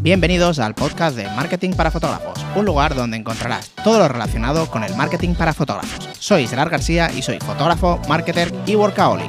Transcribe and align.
Bienvenidos 0.00 0.60
al 0.60 0.76
podcast 0.76 1.16
de 1.16 1.24
Marketing 1.24 1.72
para 1.72 1.90
Fotógrafos, 1.90 2.38
un 2.54 2.64
lugar 2.64 2.94
donde 2.94 3.16
encontrarás 3.16 3.70
todo 3.82 3.98
lo 3.98 4.06
relacionado 4.06 4.70
con 4.70 4.84
el 4.84 4.94
marketing 4.94 5.34
para 5.34 5.52
fotógrafos. 5.52 6.08
Soy 6.20 6.46
Gerard 6.46 6.70
García 6.70 7.10
y 7.10 7.20
soy 7.20 7.40
fotógrafo, 7.40 8.00
marketer 8.08 8.54
y 8.64 8.76
workaholic. 8.76 9.28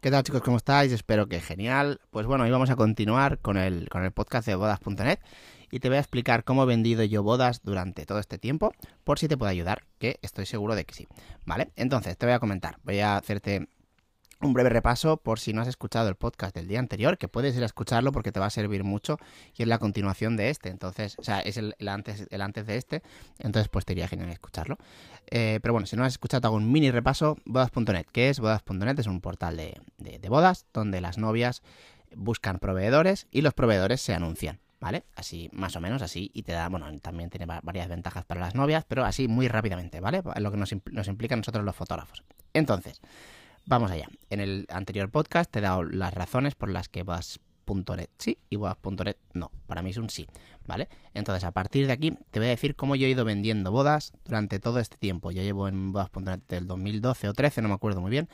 ¿Qué 0.00 0.10
tal 0.12 0.22
chicos? 0.22 0.42
¿Cómo 0.42 0.58
estáis? 0.58 0.92
Espero 0.92 1.26
que 1.26 1.40
genial. 1.40 2.00
Pues 2.10 2.26
bueno, 2.26 2.44
hoy 2.44 2.50
vamos 2.50 2.70
a 2.70 2.76
continuar 2.76 3.40
con 3.40 3.56
el, 3.56 3.88
con 3.88 4.04
el 4.04 4.12
podcast 4.12 4.46
de 4.46 4.54
bodas.net 4.54 5.18
y 5.72 5.80
te 5.80 5.88
voy 5.88 5.96
a 5.96 6.00
explicar 6.00 6.44
cómo 6.44 6.62
he 6.62 6.66
vendido 6.66 7.02
yo 7.02 7.24
bodas 7.24 7.60
durante 7.64 8.06
todo 8.06 8.20
este 8.20 8.38
tiempo, 8.38 8.72
por 9.02 9.18
si 9.18 9.26
te 9.26 9.36
puede 9.36 9.50
ayudar, 9.50 9.82
que 9.98 10.20
estoy 10.22 10.46
seguro 10.46 10.76
de 10.76 10.84
que 10.84 10.94
sí. 10.94 11.08
¿Vale? 11.44 11.72
Entonces, 11.74 12.16
te 12.16 12.26
voy 12.26 12.34
a 12.34 12.38
comentar, 12.38 12.78
voy 12.84 13.00
a 13.00 13.16
hacerte 13.16 13.66
un 14.44 14.52
breve 14.52 14.68
repaso 14.68 15.16
por 15.16 15.38
si 15.40 15.52
no 15.52 15.62
has 15.62 15.68
escuchado 15.68 16.08
el 16.08 16.14
podcast 16.16 16.54
del 16.54 16.68
día 16.68 16.78
anterior, 16.78 17.18
que 17.18 17.28
puedes 17.28 17.56
ir 17.56 17.62
a 17.62 17.66
escucharlo 17.66 18.12
porque 18.12 18.32
te 18.32 18.40
va 18.40 18.46
a 18.46 18.50
servir 18.50 18.84
mucho 18.84 19.18
y 19.56 19.62
es 19.62 19.68
la 19.68 19.78
continuación 19.78 20.36
de 20.36 20.50
este. 20.50 20.68
Entonces, 20.68 21.16
o 21.18 21.22
sea, 21.22 21.40
es 21.40 21.56
el, 21.56 21.74
antes, 21.86 22.26
el 22.30 22.40
antes 22.42 22.66
de 22.66 22.76
este, 22.76 23.02
entonces 23.38 23.68
pues 23.68 23.84
te 23.84 23.92
iría 23.92 24.08
genial 24.08 24.30
escucharlo. 24.30 24.78
Eh, 25.30 25.58
pero 25.62 25.72
bueno, 25.72 25.86
si 25.86 25.96
no 25.96 26.04
has 26.04 26.12
escuchado, 26.12 26.46
hago 26.48 26.56
un 26.56 26.70
mini 26.70 26.90
repaso. 26.90 27.36
Bodas.net, 27.44 28.06
que 28.12 28.28
es? 28.28 28.40
Bodas.net 28.40 28.98
es 28.98 29.06
un 29.06 29.20
portal 29.20 29.56
de, 29.56 30.28
bodas 30.28 30.66
donde 30.72 31.00
las 31.00 31.18
novias 31.18 31.62
buscan 32.14 32.58
proveedores 32.58 33.26
y 33.30 33.42
los 33.42 33.54
proveedores 33.54 34.00
se 34.00 34.14
anuncian. 34.14 34.60
¿vale? 34.80 35.04
Así, 35.16 35.48
más 35.54 35.74
o 35.76 35.80
menos 35.80 36.02
así, 36.02 36.30
y 36.34 36.42
te 36.42 36.52
da, 36.52 36.68
bueno, 36.68 36.86
también 37.00 37.30
tiene 37.30 37.46
varias 37.46 37.88
ventajas 37.88 38.26
para 38.26 38.40
las 38.40 38.54
novias, 38.54 38.84
pero 38.86 39.02
así 39.02 39.28
muy 39.28 39.48
rápidamente, 39.48 39.98
¿vale? 39.98 40.22
Lo 40.36 40.50
que 40.50 40.58
nos, 40.58 40.74
nos 40.92 41.08
implica 41.08 41.34
a 41.34 41.38
nosotros 41.38 41.64
los 41.64 41.74
fotógrafos. 41.74 42.22
Entonces, 42.52 43.00
vamos 43.66 43.90
allá. 43.90 44.08
En 44.30 44.40
el 44.40 44.66
anterior 44.68 45.10
podcast 45.10 45.50
te 45.50 45.58
he 45.58 45.62
dado 45.62 45.82
las 45.84 46.12
razones 46.14 46.54
por 46.54 46.70
las 46.70 46.88
que 46.88 47.02
vas.net 47.02 48.08
sí 48.18 48.38
y 48.50 48.56
vas.net 48.56 49.16
no. 49.32 49.50
Para 49.66 49.82
mí 49.82 49.90
es 49.90 49.96
un 49.96 50.10
sí, 50.10 50.26
¿vale? 50.66 50.88
Entonces, 51.14 51.44
a 51.44 51.52
partir 51.52 51.86
de 51.86 51.92
aquí, 51.92 52.12
te 52.30 52.38
voy 52.38 52.48
a 52.48 52.50
decir 52.50 52.76
cómo 52.76 52.96
yo 52.96 53.06
he 53.06 53.10
ido 53.10 53.24
vendiendo 53.24 53.70
bodas 53.70 54.12
durante 54.24 54.58
todo 54.58 54.80
este 54.80 54.96
tiempo. 54.96 55.30
Yo 55.30 55.42
llevo 55.42 55.68
en 55.68 55.92
bodas.net 55.92 56.40
del 56.48 56.66
2012 56.66 57.28
o 57.28 57.32
13, 57.32 57.62
no 57.62 57.68
me 57.68 57.74
acuerdo 57.74 58.00
muy 58.00 58.10
bien. 58.10 58.28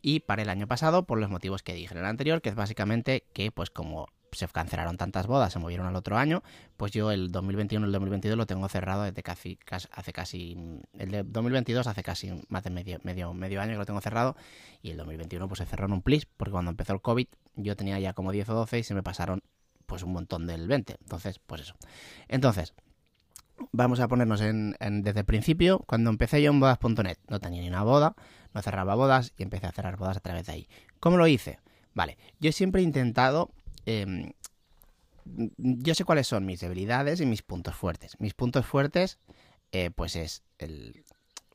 Y 0.00 0.20
para 0.20 0.42
el 0.42 0.48
año 0.48 0.66
pasado, 0.66 1.04
por 1.04 1.18
los 1.18 1.30
motivos 1.30 1.62
que 1.62 1.74
dije 1.74 1.94
en 1.94 2.00
el 2.00 2.06
anterior, 2.06 2.42
que 2.42 2.48
es 2.48 2.56
básicamente 2.56 3.24
que, 3.32 3.52
pues 3.52 3.70
como 3.70 4.08
se 4.32 4.48
cancelaron 4.48 4.96
tantas 4.96 5.26
bodas, 5.26 5.52
se 5.52 5.58
movieron 5.58 5.86
al 5.86 5.96
otro 5.96 6.16
año, 6.16 6.42
pues 6.76 6.92
yo 6.92 7.10
el 7.10 7.30
2021 7.30 7.86
y 7.86 7.88
el 7.88 7.92
2022 7.92 8.36
lo 8.36 8.46
tengo 8.46 8.68
cerrado 8.68 9.02
desde 9.02 9.22
casi, 9.22 9.58
hace 9.90 10.12
casi, 10.12 10.80
el 10.98 11.10
de 11.10 11.22
2022 11.22 11.86
hace 11.86 12.02
casi 12.02 12.32
más 12.48 12.64
de 12.64 12.70
medio, 12.70 12.98
medio, 13.02 13.34
medio 13.34 13.60
año 13.60 13.72
que 13.72 13.78
lo 13.78 13.86
tengo 13.86 14.00
cerrado 14.00 14.36
y 14.82 14.90
el 14.90 14.96
2021 14.96 15.48
pues 15.48 15.58
se 15.58 15.66
cerró 15.66 15.86
en 15.86 15.92
un 15.92 16.02
plis, 16.02 16.26
porque 16.26 16.52
cuando 16.52 16.70
empezó 16.70 16.92
el 16.92 17.00
COVID 17.00 17.26
yo 17.56 17.76
tenía 17.76 17.98
ya 17.98 18.12
como 18.14 18.32
10 18.32 18.48
o 18.48 18.54
12 18.54 18.78
y 18.78 18.82
se 18.82 18.94
me 18.94 19.02
pasaron 19.02 19.42
pues 19.86 20.02
un 20.02 20.12
montón 20.12 20.46
del 20.46 20.68
20, 20.68 20.96
entonces 21.00 21.38
pues 21.38 21.62
eso. 21.62 21.74
Entonces, 22.28 22.74
vamos 23.70 24.00
a 24.00 24.08
ponernos 24.08 24.40
en, 24.40 24.74
desde 25.02 25.20
el 25.20 25.26
principio, 25.26 25.80
cuando 25.80 26.10
empecé 26.10 26.42
yo 26.42 26.50
en 26.50 26.60
bodas.net, 26.60 27.18
no 27.28 27.40
tenía 27.40 27.60
ni 27.60 27.68
una 27.68 27.82
boda, 27.82 28.14
no 28.54 28.62
cerraba 28.62 28.94
bodas 28.94 29.32
y 29.36 29.42
empecé 29.42 29.66
a 29.66 29.72
cerrar 29.72 29.96
bodas 29.96 30.16
a 30.16 30.20
través 30.20 30.46
de 30.46 30.52
ahí. 30.52 30.68
¿Cómo 31.00 31.16
lo 31.16 31.26
hice? 31.26 31.60
Vale, 31.94 32.16
yo 32.40 32.52
siempre 32.52 32.80
he 32.80 32.84
intentado 32.84 33.50
Em, 33.86 34.32
yo 35.24 35.94
sé 35.94 36.04
cuáles 36.04 36.26
son 36.26 36.46
mis 36.46 36.60
debilidades 36.60 37.20
y 37.20 37.26
mis 37.26 37.42
puntos 37.42 37.74
fuertes. 37.74 38.18
Mis 38.18 38.34
puntos 38.34 38.66
fuertes, 38.66 39.18
eh, 39.72 39.90
pues 39.94 40.16
es 40.16 40.42
el, 40.58 41.04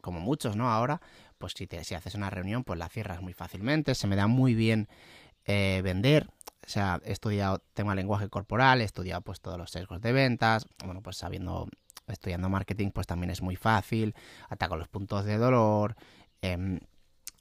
como 0.01 0.19
muchos, 0.19 0.55
¿no? 0.55 0.71
Ahora, 0.71 1.01
pues 1.37 1.53
si, 1.55 1.67
te, 1.67 1.83
si 1.83 1.95
haces 1.95 2.15
una 2.15 2.29
reunión, 2.29 2.63
pues 2.63 2.79
la 2.79 2.89
cierras 2.89 3.21
muy 3.21 3.33
fácilmente, 3.33 3.95
se 3.95 4.07
me 4.07 4.15
da 4.15 4.27
muy 4.27 4.55
bien 4.55 4.87
eh, 5.45 5.81
vender. 5.83 6.29
O 6.65 6.69
sea, 6.69 7.01
he 7.05 7.11
estudiado 7.11 7.61
tema 7.73 7.95
lenguaje 7.95 8.29
corporal, 8.29 8.81
he 8.81 8.83
estudiado 8.83 9.21
pues 9.21 9.39
todos 9.41 9.57
los 9.57 9.71
sesgos 9.71 10.01
de 10.01 10.11
ventas, 10.11 10.65
bueno, 10.83 11.01
pues 11.01 11.17
sabiendo, 11.17 11.67
estudiando 12.07 12.49
marketing, 12.49 12.91
pues 12.91 13.07
también 13.07 13.29
es 13.29 13.41
muy 13.41 13.55
fácil, 13.55 14.15
ataco 14.49 14.75
los 14.75 14.87
puntos 14.87 15.25
de 15.25 15.37
dolor, 15.37 15.95
eh, 16.41 16.79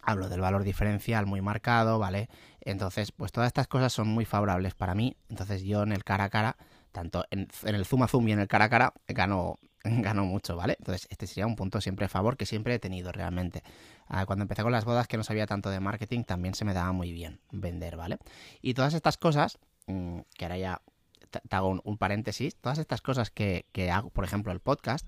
hablo 0.06 0.28
del 0.28 0.41
valor 0.41 0.62
diferencial 0.62 1.27
muy 1.27 1.43
marcado, 1.43 1.99
¿vale? 1.99 2.28
Entonces, 2.61 3.12
pues 3.12 3.33
todas 3.33 3.49
estas 3.49 3.67
cosas 3.67 3.93
son 3.93 4.09
muy 4.09 4.25
favorables 4.25 4.75
para 4.75 4.94
mí. 4.94 5.17
Entonces 5.28 5.62
yo 5.62 5.83
en 5.83 5.93
el 5.93 6.05
cara 6.05 6.25
a 6.25 6.31
cara, 6.31 6.56
tanto 6.93 7.25
en, 7.31 7.49
el 7.65 7.84
zoom 7.84 8.05
a 8.05 8.09
zoom 8.09 8.28
y 8.28 8.33
en 8.33 8.39
el 8.39 8.49
cara 8.49 8.66
a 8.66 8.69
cara, 8.69 8.95
gano, 9.09 9.59
gano 9.84 10.25
mucho, 10.25 10.56
¿vale? 10.56 10.77
Entonces 10.78 11.09
este 11.11 11.27
sería 11.27 11.47
un 11.47 11.56
punto 11.56 11.81
siempre 11.81 12.06
a 12.06 12.09
favor 12.09 12.37
que 12.37 12.47
siempre 12.47 12.75
he 12.75 12.78
tenido 12.78 13.11
realmente. 13.11 13.62
Ah, 14.06 14.25
cuando 14.27 14.45
empecé 14.45 14.62
con 14.62 14.72
las 14.72 14.84
bodas 14.84 15.09
que 15.09 15.16
no 15.16 15.25
sabía 15.25 15.47
tanto 15.47 15.71
de 15.71 15.81
marketing, 15.81 16.22
también 16.22 16.55
se 16.55 16.65
me 16.65 16.72
daba 16.72 16.93
muy 16.93 17.12
bien 17.12 17.41
vender, 17.50 17.97
¿vale? 17.97 18.19
Y 18.62 18.75
todas 18.75 18.95
estas 18.95 19.19
cosas, 19.19 19.59
mm, 19.89 20.21
que 20.37 20.45
ahora 20.45 20.56
ya 20.56 20.83
te 21.28 21.56
hago 21.56 21.81
un, 21.83 21.99
paréntesis, 21.99 22.55
todas 22.56 22.78
estas 22.78 23.03
cosas 23.03 23.31
que, 23.31 23.66
hago, 23.93 24.11
por 24.11 24.25
ejemplo 24.25 24.53
el 24.53 24.61
podcast, 24.61 25.06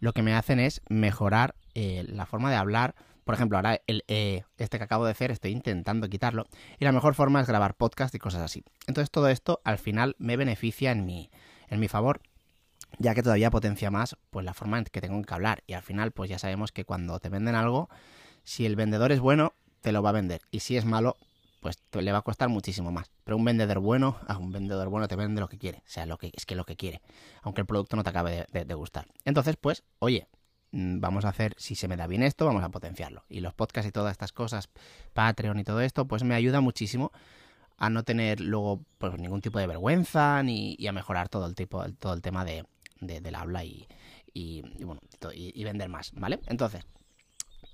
lo 0.00 0.14
que 0.14 0.22
me 0.22 0.34
hacen 0.34 0.58
es 0.58 0.80
mejorar 0.88 1.54
eh, 1.74 2.04
la 2.08 2.24
forma 2.24 2.50
de 2.50 2.56
hablar, 2.56 2.94
por 3.28 3.34
ejemplo, 3.34 3.58
ahora 3.58 3.82
el 3.86 4.04
e, 4.08 4.44
este 4.56 4.78
que 4.78 4.84
acabo 4.84 5.04
de 5.04 5.10
hacer 5.10 5.30
estoy 5.30 5.50
intentando 5.50 6.08
quitarlo 6.08 6.46
y 6.78 6.86
la 6.86 6.92
mejor 6.92 7.14
forma 7.14 7.42
es 7.42 7.46
grabar 7.46 7.74
podcast 7.74 8.14
y 8.14 8.18
cosas 8.18 8.40
así. 8.40 8.64
Entonces 8.86 9.10
todo 9.10 9.28
esto 9.28 9.60
al 9.64 9.76
final 9.76 10.16
me 10.18 10.38
beneficia 10.38 10.92
en 10.92 11.04
mi, 11.04 11.30
en 11.68 11.78
mi 11.78 11.88
favor 11.88 12.22
ya 12.96 13.14
que 13.14 13.22
todavía 13.22 13.50
potencia 13.50 13.90
más 13.90 14.16
pues 14.30 14.46
la 14.46 14.54
forma 14.54 14.78
en 14.78 14.84
que 14.84 15.02
tengo 15.02 15.20
que 15.20 15.34
hablar. 15.34 15.62
Y 15.66 15.74
al 15.74 15.82
final 15.82 16.12
pues 16.12 16.30
ya 16.30 16.38
sabemos 16.38 16.72
que 16.72 16.86
cuando 16.86 17.20
te 17.20 17.28
venden 17.28 17.54
algo 17.54 17.90
si 18.44 18.64
el 18.64 18.76
vendedor 18.76 19.12
es 19.12 19.20
bueno 19.20 19.52
te 19.82 19.92
lo 19.92 20.02
va 20.02 20.08
a 20.08 20.14
vender. 20.14 20.40
Y 20.50 20.60
si 20.60 20.78
es 20.78 20.86
malo 20.86 21.18
pues 21.60 21.76
le 21.92 22.12
va 22.12 22.20
a 22.20 22.22
costar 22.22 22.48
muchísimo 22.48 22.92
más. 22.92 23.10
Pero 23.24 23.36
un 23.36 23.44
vendedor 23.44 23.80
bueno 23.80 24.16
a 24.26 24.38
un 24.38 24.52
vendedor 24.52 24.88
bueno 24.88 25.06
te 25.06 25.16
vende 25.16 25.42
lo 25.42 25.50
que 25.50 25.58
quiere. 25.58 25.80
O 25.80 25.90
sea 25.90 26.06
lo 26.06 26.16
que 26.16 26.32
es 26.32 26.46
que 26.46 26.54
lo 26.54 26.64
que 26.64 26.76
quiere 26.76 27.02
aunque 27.42 27.60
el 27.60 27.66
producto 27.66 27.94
no 27.94 28.04
te 28.04 28.08
acabe 28.08 28.46
de 28.50 28.74
gustar. 28.74 29.06
Entonces 29.26 29.58
pues 29.60 29.82
oye 29.98 30.28
vamos 30.72 31.24
a 31.24 31.30
hacer, 31.30 31.54
si 31.56 31.74
se 31.74 31.88
me 31.88 31.96
da 31.96 32.06
bien 32.06 32.22
esto, 32.22 32.46
vamos 32.46 32.62
a 32.62 32.70
potenciarlo. 32.70 33.24
Y 33.28 33.40
los 33.40 33.54
podcasts 33.54 33.88
y 33.88 33.92
todas 33.92 34.12
estas 34.12 34.32
cosas, 34.32 34.68
Patreon 35.12 35.58
y 35.58 35.64
todo 35.64 35.80
esto, 35.80 36.06
pues 36.06 36.24
me 36.24 36.34
ayuda 36.34 36.60
muchísimo 36.60 37.12
a 37.78 37.90
no 37.90 38.02
tener 38.02 38.40
luego 38.40 38.84
pues, 38.98 39.18
ningún 39.18 39.40
tipo 39.40 39.58
de 39.58 39.66
vergüenza 39.66 40.42
ni 40.42 40.76
a 40.86 40.92
mejorar 40.92 41.28
todo 41.28 41.46
el 41.46 41.54
tipo, 41.54 41.84
todo 41.92 42.12
el 42.12 42.22
tema 42.22 42.44
de, 42.44 42.64
del 43.00 43.34
habla 43.34 43.64
y, 43.64 43.86
y, 44.32 44.62
bueno, 44.84 45.00
y, 45.32 45.64
vender 45.64 45.88
más, 45.88 46.12
¿vale? 46.14 46.40
Entonces, 46.46 46.84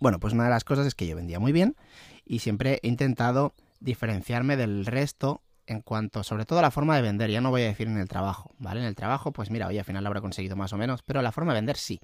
bueno, 0.01 0.21
pues 0.21 0.35
una 0.35 0.45
de 0.45 0.51
las 0.51 0.65
cosas 0.65 0.87
es 0.87 0.95
que 0.95 1.07
yo 1.07 1.17
vendía 1.17 1.41
muy 1.41 1.53
bien 1.53 1.77
y 2.25 2.41
siempre 2.41 2.81
he 2.83 2.89
intentado 2.89 3.55
diferenciarme 3.81 4.57
del 4.57 4.87
resto 4.87 5.43
en 5.67 5.81
cuanto, 5.81 6.23
sobre 6.23 6.45
todo 6.45 6.59
a 6.59 6.63
la 6.63 6.71
forma 6.71 6.97
de 6.97 7.03
vender, 7.03 7.31
ya 7.31 7.41
no 7.41 7.51
voy 7.51 7.63
a 7.63 7.67
decir 7.67 7.87
en 7.87 7.97
el 7.97 8.09
trabajo, 8.09 8.55
¿vale? 8.59 8.81
En 8.81 8.87
el 8.87 8.95
trabajo, 8.95 9.33
pues 9.33 9.51
mira, 9.51 9.67
hoy 9.67 9.79
al 9.79 9.85
final 9.85 10.05
lo 10.05 10.09
habré 10.09 10.21
conseguido 10.21 10.57
más 10.57 10.73
o 10.75 10.77
menos, 10.77 11.03
pero 11.03 11.23
la 11.23 11.33
forma 11.33 11.53
de 11.53 11.59
vender 11.59 11.77
sí. 11.77 12.01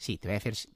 Sí, 0.00 0.16
te 0.16 0.28
voy 0.28 0.36
a 0.36 0.40
decir, 0.40 0.70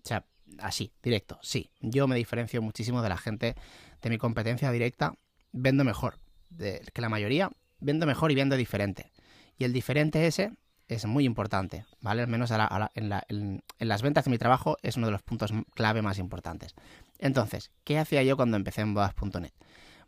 así, 0.59 0.93
directo, 1.03 1.39
sí. 1.41 1.71
Yo 1.81 2.07
me 2.07 2.15
diferencio 2.15 2.61
muchísimo 2.61 3.01
de 3.01 3.09
la 3.09 3.17
gente 3.17 3.55
de 4.03 4.11
mi 4.11 4.19
competencia 4.19 4.71
directa, 4.71 5.15
vendo 5.51 5.83
mejor 5.83 6.19
que 6.59 7.01
la 7.01 7.09
mayoría, 7.09 7.51
vendo 7.81 8.05
mejor 8.05 8.31
y 8.33 8.35
vendo 8.35 8.55
diferente. 8.55 9.13
Y 9.57 9.65
el 9.65 9.73
diferente 9.73 10.27
ese 10.27 10.53
es 10.89 11.07
muy 11.07 11.25
importante, 11.25 11.87
¿vale? 12.03 12.21
Al 12.21 12.29
menos 12.29 12.51
en, 12.51 13.13
en, 13.29 13.63
las 13.79 14.03
ventas 14.03 14.27
de 14.27 14.31
mi 14.31 14.37
trabajo 14.37 14.77
es 14.83 14.99
uno 14.99 15.07
de 15.07 15.13
los 15.13 15.23
puntos 15.23 15.53
clave 15.75 16.03
más 16.03 16.19
importantes. 16.19 16.75
Entonces, 17.19 17.71
¿qué 17.83 17.99
hacía 17.99 18.23
yo 18.25 18.37
cuando 18.37 18.59
empecé 18.59 18.83
en 18.83 18.93
bodas.net? 18.93 19.53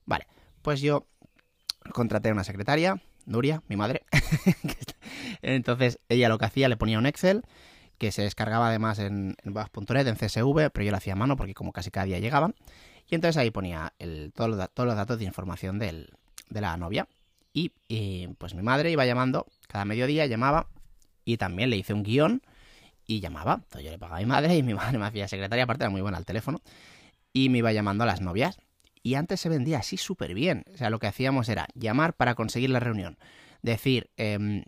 Vale, 0.04 0.26
pues 0.60 0.82
yo 0.82 1.06
contraté 1.94 2.28
a 2.28 2.32
una 2.32 2.44
secretaria, 2.44 3.00
Nuria, 3.24 3.62
mi 3.66 3.76
madre. 3.76 4.04
Entonces, 5.40 6.00
ella 6.10 6.28
lo 6.28 6.36
que 6.36 6.44
hacía, 6.44 6.68
le 6.68 6.76
ponía 6.76 6.98
un 6.98 7.06
Excel 7.06 7.44
que 7.98 8.12
se 8.12 8.22
descargaba 8.22 8.68
además 8.68 8.98
en, 8.98 9.36
en 9.42 9.54
en 9.56 10.16
CSV, 10.16 10.70
pero 10.70 10.84
yo 10.84 10.90
lo 10.90 10.96
hacía 10.96 11.14
a 11.14 11.16
mano 11.16 11.36
porque 11.36 11.54
como 11.54 11.72
casi 11.72 11.90
cada 11.90 12.06
día 12.06 12.18
llegaban. 12.18 12.54
Y 13.08 13.14
entonces 13.14 13.36
ahí 13.36 13.50
ponía 13.50 13.92
el, 13.98 14.32
todos, 14.34 14.50
los, 14.50 14.70
todos 14.70 14.86
los 14.86 14.96
datos 14.96 15.18
de 15.18 15.24
información 15.24 15.78
de 15.78 16.08
la 16.50 16.76
novia. 16.76 17.06
Y, 17.88 18.28
pues 18.36 18.54
mi 18.54 18.60
madre 18.60 18.90
iba 18.90 19.06
llamando, 19.06 19.46
cada 19.66 19.86
mediodía 19.86 20.26
llamaba 20.26 20.68
y 21.24 21.38
también 21.38 21.70
le 21.70 21.78
hice 21.78 21.94
un 21.94 22.02
guion 22.02 22.42
y 23.06 23.20
llamaba. 23.20 23.54
Entonces 23.54 23.84
yo 23.84 23.90
le 23.90 23.98
pagaba 23.98 24.18
a 24.18 24.20
mi 24.20 24.26
madre 24.26 24.54
y 24.56 24.62
mi 24.62 24.74
madre 24.74 24.98
me 24.98 25.06
hacía 25.06 25.26
secretaria, 25.26 25.64
aparte 25.64 25.84
era 25.84 25.90
muy 25.90 26.02
buena 26.02 26.18
al 26.18 26.26
teléfono. 26.26 26.60
Y 27.32 27.48
me 27.48 27.58
iba 27.58 27.72
llamando 27.72 28.04
a 28.04 28.06
las 28.06 28.20
novias. 28.20 28.58
Y 29.02 29.14
antes 29.14 29.40
se 29.40 29.48
vendía 29.48 29.78
así 29.78 29.96
súper 29.96 30.34
bien. 30.34 30.64
O 30.74 30.76
sea, 30.76 30.90
lo 30.90 30.98
que 30.98 31.06
hacíamos 31.06 31.48
era 31.48 31.66
llamar 31.74 32.12
para 32.12 32.34
conseguir 32.34 32.68
la 32.68 32.80
reunión. 32.80 33.16
Decir, 33.62 34.10
em, 34.18 34.64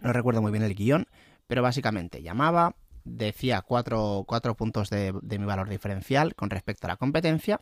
no 0.00 0.12
recuerdo 0.12 0.40
muy 0.40 0.52
bien 0.52 0.62
el 0.62 0.76
guion, 0.76 1.08
pero 1.50 1.62
básicamente 1.62 2.22
llamaba, 2.22 2.76
decía 3.02 3.60
cuatro, 3.62 4.24
puntos 4.56 4.88
de, 4.88 5.12
mi 5.12 5.44
valor 5.44 5.68
diferencial 5.68 6.36
con 6.36 6.48
respecto 6.48 6.86
a 6.86 6.90
la 6.90 6.96
competencia, 6.96 7.60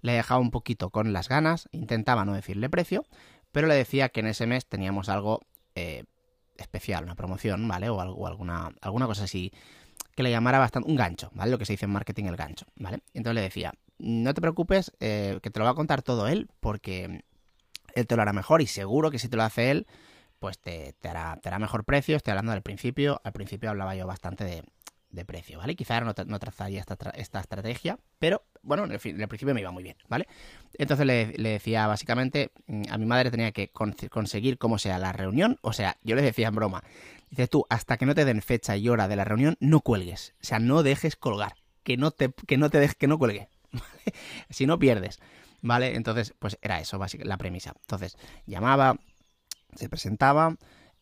le 0.00 0.14
dejaba 0.14 0.40
un 0.40 0.50
poquito 0.50 0.90
con 0.90 1.12
las 1.12 1.28
ganas, 1.28 1.68
intentaba 1.70 2.24
no 2.24 2.32
decirle 2.32 2.68
precio, 2.68 3.04
pero 3.52 3.68
le 3.68 3.76
decía 3.76 4.08
que 4.08 4.18
en 4.18 4.26
ese 4.26 4.48
mes 4.48 4.66
teníamos 4.66 5.08
algo 5.08 5.42
eh, 5.76 6.02
especial, 6.56 7.04
una 7.04 7.14
promoción, 7.14 7.68
¿vale? 7.68 7.88
O, 7.90 8.00
algo, 8.00 8.26
alguna, 8.26 8.72
cosa 9.06 9.22
así 9.22 9.52
que 10.16 10.24
le 10.24 10.32
llamara 10.32 10.58
bastante 10.58 10.90
un 10.90 10.96
gancho, 10.96 11.30
¿vale? 11.32 11.52
Lo 11.52 11.58
que 11.58 11.64
se 11.64 11.74
dice 11.74 11.84
en 11.84 11.92
marketing 11.92 12.24
el 12.24 12.36
gancho, 12.36 12.66
¿vale? 12.74 13.02
Entonces 13.14 13.36
le 13.36 13.42
decía, 13.42 13.72
no 13.98 14.34
te 14.34 14.40
preocupes, 14.40 14.90
eh, 14.98 15.38
que 15.44 15.50
te 15.50 15.60
lo 15.60 15.64
va 15.64 15.70
a 15.70 15.74
contar 15.74 16.02
todo 16.02 16.26
él, 16.26 16.48
porque 16.58 17.22
él 17.94 18.06
te 18.08 18.16
lo 18.16 18.22
hará 18.22 18.32
mejor 18.32 18.62
y 18.62 18.66
seguro 18.66 19.12
que 19.12 19.20
si 19.20 19.28
te 19.28 19.36
lo 19.36 19.44
hace 19.44 19.70
él, 19.70 19.86
pues 20.38 20.58
te, 20.58 20.94
hará, 21.04 21.38
te 21.42 21.48
hará 21.48 21.58
mejor 21.58 21.84
precio. 21.84 22.16
Estoy 22.16 22.32
hablando 22.32 22.52
del 22.52 22.62
principio. 22.62 23.20
Al 23.24 23.32
principio 23.32 23.70
hablaba 23.70 23.94
yo 23.94 24.06
bastante 24.06 24.44
de, 24.44 24.62
de 25.10 25.24
precio, 25.24 25.58
¿vale? 25.58 25.74
Quizá 25.74 26.00
no, 26.00 26.14
no 26.26 26.38
trazaría 26.38 26.80
esta, 26.80 26.96
esta, 27.14 27.40
estrategia, 27.40 27.98
pero 28.18 28.44
bueno, 28.62 28.84
en 28.84 28.92
el, 28.92 29.28
principio 29.28 29.54
me 29.54 29.60
iba 29.60 29.70
muy 29.70 29.82
bien, 29.82 29.96
¿vale? 30.08 30.26
Entonces 30.74 31.06
le, 31.06 31.26
decía 31.32 31.86
básicamente, 31.86 32.52
mm, 32.66 32.82
a 32.90 32.98
mi 32.98 33.06
madre 33.06 33.30
tenía 33.30 33.52
que 33.52 33.70
conseguir 33.70 34.58
cómo 34.58 34.78
sea 34.78 34.98
la 34.98 35.12
reunión, 35.12 35.58
o 35.62 35.72
sea, 35.72 35.96
yo 36.02 36.14
le 36.14 36.22
decía 36.22 36.48
en 36.48 36.54
broma, 36.54 36.84
dice 37.30 37.48
tú, 37.48 37.64
hasta 37.70 37.96
que 37.96 38.06
no 38.06 38.14
te 38.14 38.24
den 38.24 38.42
fecha 38.42 38.76
y 38.76 38.88
hora 38.88 39.08
de 39.08 39.16
la 39.16 39.24
reunión, 39.24 39.56
no 39.60 39.80
cuelgues, 39.80 40.34
o 40.42 40.44
sea, 40.44 40.58
no 40.58 40.82
dejes 40.82 41.16
colgar, 41.16 41.54
que 41.82 41.96
no 41.96 42.10
te, 42.10 42.30
que 42.46 42.58
no 42.58 42.68
te 42.68 42.78
dejes, 42.78 42.96
que 42.96 43.06
no 43.06 43.18
cuelgue, 43.18 43.48
¿vale? 43.72 44.14
Si 44.50 44.66
no 44.66 44.78
pierdes, 44.78 45.20
¿vale? 45.62 45.94
Entonces, 45.96 46.34
pues 46.38 46.58
era 46.60 46.80
eso, 46.80 46.98
básicamente, 46.98 47.28
la 47.28 47.38
premisa. 47.38 47.74
Entonces, 47.80 48.16
llamaba, 48.46 48.98
se 49.78 49.88
presentaba, 49.88 50.56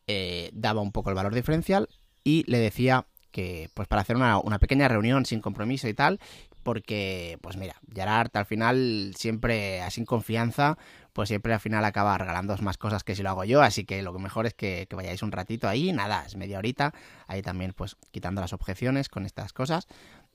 eh, 0.07 0.51
daba 0.53 0.81
un 0.83 0.93
poco 0.93 1.11
el 1.11 1.17
valor 1.17 1.35
diferencial 1.35 1.89
y 2.23 2.45
le 2.51 2.59
decía 2.59 3.07
que 3.33 3.71
pues 3.75 3.89
para 3.89 4.03
hacer 4.03 4.17
una, 4.17 4.59
pequeña 4.59 4.89
reunión 4.89 5.27
sin 5.27 5.41
compromiso 5.41 5.89
y 5.89 5.95
tal, 5.95 6.21
porque 6.63 7.39
pues 7.43 7.57
mira, 7.57 7.77
Gerard 7.93 8.31
al 8.35 8.47
final 8.47 9.13
siempre 9.17 9.83
sin 9.91 10.05
confianza, 10.05 10.79
pues 11.13 11.29
siempre 11.29 11.53
al 11.53 11.61
final 11.61 11.85
acaba 11.85 12.17
regalando 12.19 12.57
más 12.59 12.79
cosas 12.79 13.05
que 13.05 13.15
si 13.15 13.23
lo 13.23 13.31
hago 13.31 13.45
yo, 13.45 13.63
así 13.63 13.85
que 13.85 14.03
lo 14.03 14.13
mejor 14.19 14.47
es 14.47 14.55
que, 14.55 14.89
vayáis 14.91 15.23
un 15.23 15.33
ratito 15.33 15.69
ahí, 15.69 15.93
nada, 15.93 16.25
es 16.25 16.37
media 16.37 16.59
horita, 16.59 16.95
ahí 17.27 17.43
también 17.43 17.73
pues 17.73 17.97
quitando 18.11 18.41
las 18.41 18.53
objeciones 18.53 19.09
con 19.09 19.27
estas 19.27 19.53
cosas 19.53 19.87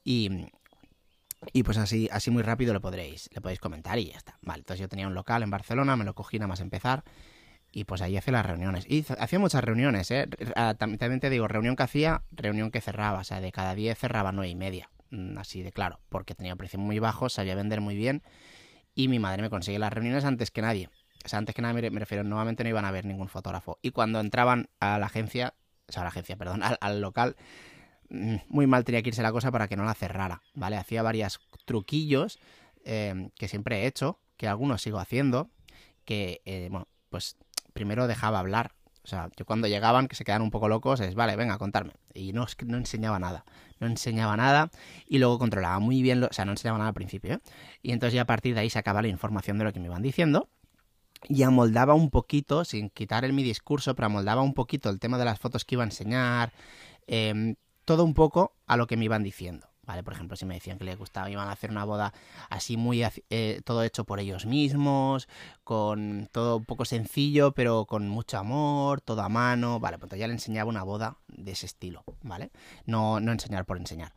y, 0.03 0.47
y 1.53 1.63
pues 1.63 1.77
así, 1.77 2.07
así 2.11 2.29
muy 2.29 2.43
rápido 2.43 2.73
lo 2.73 2.81
podréis, 2.81 3.29
le 3.33 3.41
podéis 3.41 3.59
comentar 3.59 3.97
y 3.99 4.11
ya 4.11 4.17
está. 4.17 4.37
Vale, 4.41 4.59
entonces 4.59 4.81
yo 4.81 4.87
tenía 4.87 5.07
un 5.07 5.15
local 5.15 5.43
en 5.43 5.49
Barcelona, 5.49 5.95
me 5.95 6.05
lo 6.05 6.13
cogí 6.13 6.37
nada 6.37 6.47
más 6.47 6.59
empezar 6.59 7.03
y 7.71 7.85
pues 7.85 8.01
ahí 8.01 8.17
hace 8.17 8.31
las 8.31 8.45
reuniones. 8.45 8.85
Y 8.87 9.05
hacía 9.17 9.39
muchas 9.39 9.63
reuniones, 9.63 10.11
¿eh? 10.11 10.27
Ah, 10.55 10.75
también 10.77 11.19
te 11.19 11.29
digo, 11.29 11.47
reunión 11.47 11.75
que 11.75 11.83
hacía, 11.83 12.23
reunión 12.31 12.69
que 12.69 12.81
cerraba. 12.81 13.19
O 13.19 13.23
sea, 13.23 13.39
de 13.39 13.51
cada 13.51 13.75
10 13.75 13.97
cerraba 13.97 14.31
nueve 14.31 14.49
y 14.49 14.55
media. 14.55 14.89
Mm, 15.11 15.37
así 15.37 15.61
de 15.61 15.71
claro, 15.71 15.99
porque 16.09 16.35
tenía 16.35 16.55
precio 16.55 16.79
muy 16.79 16.99
bajo, 16.99 17.29
sabía 17.29 17.55
vender 17.55 17.79
muy 17.79 17.95
bien. 17.95 18.23
Y 18.93 19.07
mi 19.07 19.19
madre 19.19 19.41
me 19.41 19.49
consigue 19.49 19.79
las 19.79 19.93
reuniones 19.93 20.25
antes 20.25 20.51
que 20.51 20.61
nadie. 20.61 20.89
O 21.23 21.29
sea, 21.29 21.39
antes 21.39 21.55
que 21.55 21.61
nadie 21.61 21.89
me, 21.91 21.99
refiero, 21.99 22.23
nuevamente 22.23 22.63
no 22.63 22.69
iban 22.69 22.83
a 22.83 22.91
ver 22.91 23.05
ningún 23.05 23.29
fotógrafo. 23.29 23.79
Y 23.81 23.91
cuando 23.91 24.19
entraban 24.19 24.69
a 24.79 24.99
la 24.99 25.05
agencia, 25.05 25.53
o 25.87 25.91
sea, 25.93 26.01
a 26.01 26.05
la 26.05 26.09
agencia, 26.09 26.35
perdón, 26.35 26.61
al, 26.81 27.01
local, 27.01 27.37
mm, 28.09 28.35
muy 28.49 28.67
mal 28.67 28.83
tenía 28.83 29.01
que 29.01 29.09
irse 29.09 29.21
la 29.21 29.31
cosa 29.31 29.49
para 29.51 29.69
que 29.69 29.77
no 29.77 29.85
la 29.85 29.93
cerrara, 29.93 30.41
¿vale? 30.53 30.75
Hacía 30.75 31.03
varios 31.03 31.39
truquillos 31.65 32.39
eh, 32.83 33.29
que 33.37 33.47
siempre 33.47 33.83
he 33.83 33.87
hecho, 33.87 34.19
que 34.35 34.47
algunos 34.47 34.81
sigo 34.81 34.99
haciendo, 34.99 35.49
que, 36.03 36.41
eh, 36.45 36.67
bueno, 36.71 36.87
pues 37.09 37.37
primero 37.73 38.07
dejaba 38.07 38.39
hablar. 38.39 38.73
O 39.03 39.07
sea, 39.07 39.29
yo 39.35 39.45
cuando 39.45 39.67
llegaban, 39.67 40.07
que 40.07 40.15
se 40.15 40.23
quedan 40.23 40.43
un 40.43 40.51
poco 40.51 40.69
locos, 40.69 40.99
es, 40.99 41.15
vale, 41.15 41.35
venga, 41.35 41.57
contarme. 41.57 41.93
Y 42.13 42.33
no, 42.33 42.45
no 42.65 42.77
enseñaba 42.77 43.19
nada. 43.19 43.45
No 43.79 43.87
enseñaba 43.87 44.37
nada 44.37 44.69
y 45.07 45.17
luego 45.17 45.39
controlaba 45.39 45.79
muy 45.79 46.03
bien, 46.03 46.19
lo, 46.21 46.27
o 46.27 46.33
sea, 46.33 46.45
no 46.45 46.51
enseñaba 46.51 46.77
nada 46.77 46.89
al 46.89 46.93
principio. 46.93 47.33
¿eh? 47.33 47.39
Y 47.81 47.93
entonces 47.93 48.13
ya 48.13 48.21
a 48.21 48.25
partir 48.25 48.53
de 48.53 48.61
ahí 48.61 48.69
sacaba 48.69 49.01
la 49.01 49.07
información 49.07 49.57
de 49.57 49.63
lo 49.63 49.73
que 49.73 49.79
me 49.79 49.87
iban 49.87 50.03
diciendo 50.03 50.49
y 51.27 51.43
amoldaba 51.43 51.93
un 51.93 52.09
poquito, 52.09 52.65
sin 52.65 52.89
quitar 52.89 53.25
el 53.25 53.33
mi 53.33 53.43
discurso, 53.43 53.95
pero 53.95 54.07
amoldaba 54.07 54.41
un 54.41 54.53
poquito 54.53 54.89
el 54.89 54.99
tema 54.99 55.17
de 55.17 55.25
las 55.25 55.39
fotos 55.39 55.65
que 55.65 55.75
iba 55.75 55.83
a 55.83 55.87
enseñar, 55.87 56.53
em, 57.07 57.55
todo 57.85 58.03
un 58.03 58.13
poco 58.13 58.55
a 58.67 58.77
lo 58.77 58.87
que 58.87 58.97
me 58.97 59.05
iban 59.05 59.23
diciendo. 59.23 59.70
¿Vale? 59.91 60.03
Por 60.03 60.13
ejemplo, 60.13 60.37
si 60.37 60.45
me 60.45 60.53
decían 60.53 60.77
que 60.77 60.85
les 60.85 60.97
gustaba, 60.97 61.29
iban 61.29 61.49
a 61.49 61.51
hacer 61.51 61.69
una 61.69 61.83
boda 61.83 62.13
así 62.49 62.77
muy, 62.77 63.03
eh, 63.29 63.61
todo 63.65 63.83
hecho 63.83 64.05
por 64.05 64.21
ellos 64.21 64.45
mismos, 64.45 65.27
con 65.65 66.29
todo 66.31 66.57
un 66.57 66.65
poco 66.65 66.85
sencillo, 66.85 67.51
pero 67.51 67.85
con 67.85 68.07
mucho 68.07 68.37
amor, 68.37 69.01
todo 69.01 69.21
a 69.21 69.27
mano, 69.27 69.81
vale, 69.81 69.97
pues 69.99 70.13
ya 70.13 70.27
le 70.27 70.33
enseñaba 70.33 70.69
una 70.69 70.83
boda 70.83 71.17
de 71.27 71.51
ese 71.51 71.65
estilo, 71.65 72.05
¿vale? 72.23 72.51
No, 72.85 73.19
no 73.19 73.33
enseñar 73.33 73.65
por 73.65 73.77
enseñar. 73.77 74.13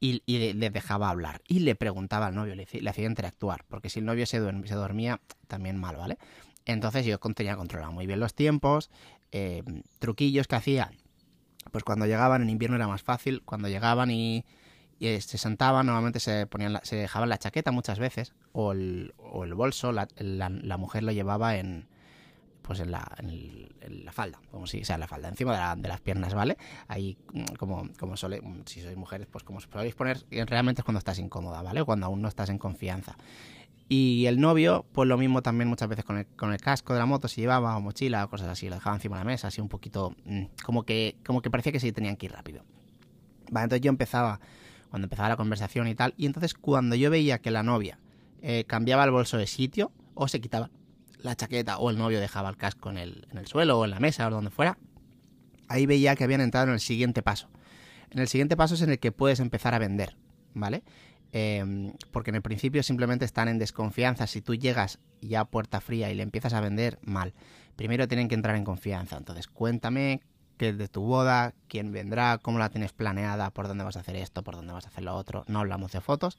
Y, 0.00 0.20
le, 0.26 0.70
dejaba 0.70 1.08
hablar. 1.08 1.40
Y 1.48 1.60
le 1.60 1.76
preguntaba 1.76 2.26
al 2.26 2.34
novio, 2.34 2.56
le, 2.56 2.66
hacía 2.90 3.06
interactuar, 3.06 3.64
porque 3.68 3.88
si 3.88 4.00
el 4.00 4.04
novio 4.04 4.26
se, 4.26 4.38
se 4.66 4.74
dormía, 4.74 5.20
también 5.46 5.78
mal, 5.78 5.96
¿vale? 5.96 6.18
Entonces 6.66 7.06
yo 7.06 7.18
tenía 7.18 7.56
controlado 7.56 7.92
muy 7.92 8.06
bien 8.06 8.18
los 8.18 8.34
tiempos, 8.34 8.90
eh, 9.30 9.62
truquillos 10.00 10.48
que 10.48 10.56
hacía. 10.56 10.90
Pues 11.70 11.84
cuando 11.84 12.04
llegaban 12.04 12.42
en 12.42 12.50
invierno 12.50 12.76
era 12.76 12.88
más 12.88 13.02
fácil, 13.02 13.42
cuando 13.44 13.68
llegaban 13.68 14.10
y 14.10 14.44
y 14.98 15.20
se 15.20 15.38
sentaban, 15.38 15.86
normalmente 15.86 16.20
se 16.20 16.46
ponían 16.46 16.80
se 16.82 16.96
dejaban 16.96 17.28
la 17.28 17.38
chaqueta 17.38 17.70
muchas 17.70 17.98
veces, 17.98 18.34
o 18.52 18.72
el, 18.72 19.14
o 19.18 19.44
el 19.44 19.54
bolso, 19.54 19.92
la, 19.92 20.08
la, 20.16 20.76
mujer 20.76 21.02
lo 21.02 21.12
llevaba 21.12 21.56
en 21.56 21.88
pues 22.62 22.80
en 22.80 22.90
la, 22.90 23.06
en, 23.18 24.04
la 24.06 24.12
falda, 24.12 24.40
como 24.50 24.66
si, 24.66 24.80
o 24.80 24.84
sea, 24.86 24.96
la 24.96 25.06
falda, 25.06 25.28
encima 25.28 25.74
de, 25.74 25.82
de, 25.82 25.88
las 25.88 26.00
piernas, 26.00 26.32
¿vale? 26.32 26.56
Ahí, 26.88 27.18
mm, 27.34 27.56
como, 27.58 27.90
como 27.98 28.16
suele, 28.16 28.40
mm, 28.40 28.62
si 28.64 28.80
sois 28.80 28.96
mujeres, 28.96 29.26
pues 29.30 29.44
como 29.44 29.58
podéis 29.60 29.94
poner, 29.94 30.24
realmente 30.30 30.80
es 30.80 30.84
cuando 30.84 30.98
estás 30.98 31.18
incómoda, 31.18 31.60
¿vale? 31.60 31.84
Cuando 31.84 32.06
aún 32.06 32.22
no 32.22 32.28
estás 32.28 32.48
en 32.48 32.56
confianza. 32.56 33.16
Y 33.86 34.24
el 34.26 34.40
novio, 34.40 34.86
pues 34.92 35.06
lo 35.06 35.18
mismo 35.18 35.42
también 35.42 35.68
muchas 35.68 35.88
veces 35.88 36.06
con 36.06 36.16
el, 36.16 36.26
con 36.26 36.52
el 36.52 36.60
casco 36.60 36.94
de 36.94 37.00
la 37.00 37.06
moto, 37.06 37.28
si 37.28 37.42
llevaba 37.42 37.76
o 37.76 37.82
mochila 37.82 38.24
o 38.24 38.30
cosas 38.30 38.48
así, 38.48 38.70
lo 38.70 38.76
dejaba 38.76 38.96
encima 38.96 39.18
de 39.18 39.24
la 39.24 39.30
mesa, 39.30 39.48
así 39.48 39.60
un 39.60 39.68
poquito, 39.68 40.16
mm, 40.24 40.44
como 40.64 40.84
que, 40.84 41.18
como 41.26 41.42
que 41.42 41.50
parecía 41.50 41.70
que 41.70 41.80
sí 41.80 41.92
tenían 41.92 42.16
que 42.16 42.26
ir 42.26 42.32
rápido. 42.32 42.64
Vale, 43.50 43.64
entonces 43.64 43.82
yo 43.82 43.90
empezaba 43.90 44.40
cuando 44.94 45.06
empezaba 45.06 45.28
la 45.28 45.36
conversación 45.36 45.88
y 45.88 45.96
tal. 45.96 46.14
Y 46.16 46.24
entonces 46.24 46.54
cuando 46.54 46.94
yo 46.94 47.10
veía 47.10 47.40
que 47.40 47.50
la 47.50 47.64
novia 47.64 47.98
eh, 48.42 48.62
cambiaba 48.64 49.02
el 49.02 49.10
bolso 49.10 49.36
de 49.36 49.48
sitio 49.48 49.90
o 50.14 50.28
se 50.28 50.40
quitaba 50.40 50.70
la 51.18 51.34
chaqueta 51.34 51.78
o 51.78 51.90
el 51.90 51.98
novio 51.98 52.20
dejaba 52.20 52.48
el 52.48 52.56
casco 52.56 52.90
en 52.90 52.98
el, 52.98 53.26
suelo 53.46 53.80
o 53.80 53.84
en 53.84 53.90
la 53.90 53.98
mesa 53.98 54.24
o 54.28 54.30
donde 54.30 54.50
fuera, 54.50 54.78
ahí 55.66 55.86
veía 55.86 56.14
que 56.14 56.22
habían 56.22 56.42
entrado 56.42 56.68
en 56.68 56.74
el 56.74 56.78
siguiente 56.78 57.24
paso. 57.24 57.48
En 58.12 58.20
el 58.20 58.28
siguiente 58.28 58.56
paso 58.56 58.74
es 58.74 58.82
en 58.82 58.90
el 58.90 59.00
que 59.00 59.10
puedes 59.10 59.40
empezar 59.40 59.74
a 59.74 59.80
vender, 59.80 60.16
¿vale? 60.52 60.84
Em, 61.32 61.94
porque 62.12 62.30
en 62.30 62.36
el 62.36 62.42
principio 62.42 62.84
simplemente 62.84 63.24
están 63.24 63.48
en 63.48 63.58
desconfianza. 63.58 64.28
Si 64.28 64.42
tú 64.42 64.54
llegas 64.54 65.00
ya 65.20 65.40
a 65.40 65.44
puerta 65.44 65.80
fría 65.80 66.08
y 66.12 66.14
le 66.14 66.22
empiezas 66.22 66.52
a 66.52 66.60
vender 66.60 67.00
mal, 67.02 67.34
primero 67.74 68.06
tienen 68.06 68.28
que 68.28 68.36
entrar 68.36 68.54
en 68.54 68.62
confianza. 68.62 69.16
Entonces, 69.16 69.48
cuéntame 69.48 70.20
qué 70.56 70.70
es 70.70 70.78
de 70.78 70.88
tu 70.88 71.02
boda, 71.02 71.54
quién 71.68 71.92
vendrá, 71.92 72.38
cómo 72.38 72.58
la 72.58 72.70
tienes 72.70 72.92
planeada, 72.92 73.50
por 73.50 73.68
dónde 73.68 73.84
vas 73.84 73.96
a 73.96 74.00
hacer 74.00 74.16
esto, 74.16 74.42
por 74.42 74.56
dónde 74.56 74.72
vas 74.72 74.86
a 74.86 74.88
hacer 74.88 75.04
lo 75.04 75.14
otro. 75.14 75.44
No 75.48 75.60
hablamos 75.60 75.92
de 75.92 76.00
fotos. 76.00 76.38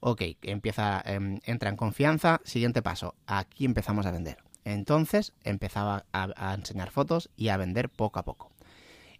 Ok, 0.00 0.22
empieza, 0.42 1.00
em, 1.04 1.40
entra 1.44 1.70
en 1.70 1.76
confianza. 1.76 2.40
Siguiente 2.44 2.82
paso, 2.82 3.14
aquí 3.26 3.64
empezamos 3.64 4.06
a 4.06 4.10
vender. 4.10 4.38
Entonces 4.64 5.32
empezaba 5.44 6.04
a, 6.12 6.54
enseñar 6.54 6.90
fotos 6.90 7.30
y 7.36 7.48
a 7.48 7.56
vender 7.56 7.88
poco 7.88 8.18
a 8.18 8.24
poco. 8.24 8.50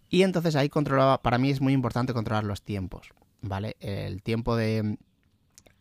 Y 0.09 0.23
entonces 0.23 0.55
ahí 0.55 0.69
controlaba, 0.69 1.21
para 1.21 1.37
mí 1.37 1.49
es 1.49 1.61
muy 1.61 1.73
importante 1.73 2.13
controlar 2.13 2.43
los 2.43 2.61
tiempos, 2.61 3.09
¿vale? 3.41 3.75
El 3.79 4.21
tiempo 4.21 4.55
de, 4.55 4.97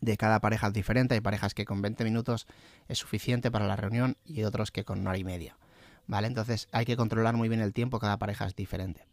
de 0.01 0.17
cada 0.17 0.41
pareja 0.41 0.69
es 0.69 0.73
diferente. 0.73 1.15
Hay 1.15 1.21
parejas 1.21 1.55
que 1.55 1.65
con 1.65 1.83
20 1.83 2.05
minutos 2.05 2.47
es 2.89 2.99
suficiente 2.99 3.51
para 3.51 3.67
la 3.67 3.77
reunión 3.77 4.17
y 4.25 4.43
otros 4.45 4.71
que 4.71 4.85
con 4.85 5.01
una 5.01 5.11
hora 5.11 5.19
y 5.19 5.25
media. 5.25 5.57
¿Vale? 6.13 6.27
Entonces 6.29 6.69
hay 6.73 6.85
que 6.85 6.95
controlar 6.95 7.35
muy 7.35 7.49
bien 7.49 7.61
el 7.61 7.73
tiempo, 7.73 7.99
cada 7.99 8.19
pareja 8.19 8.45
es 8.47 8.55
diferente. 8.55 9.07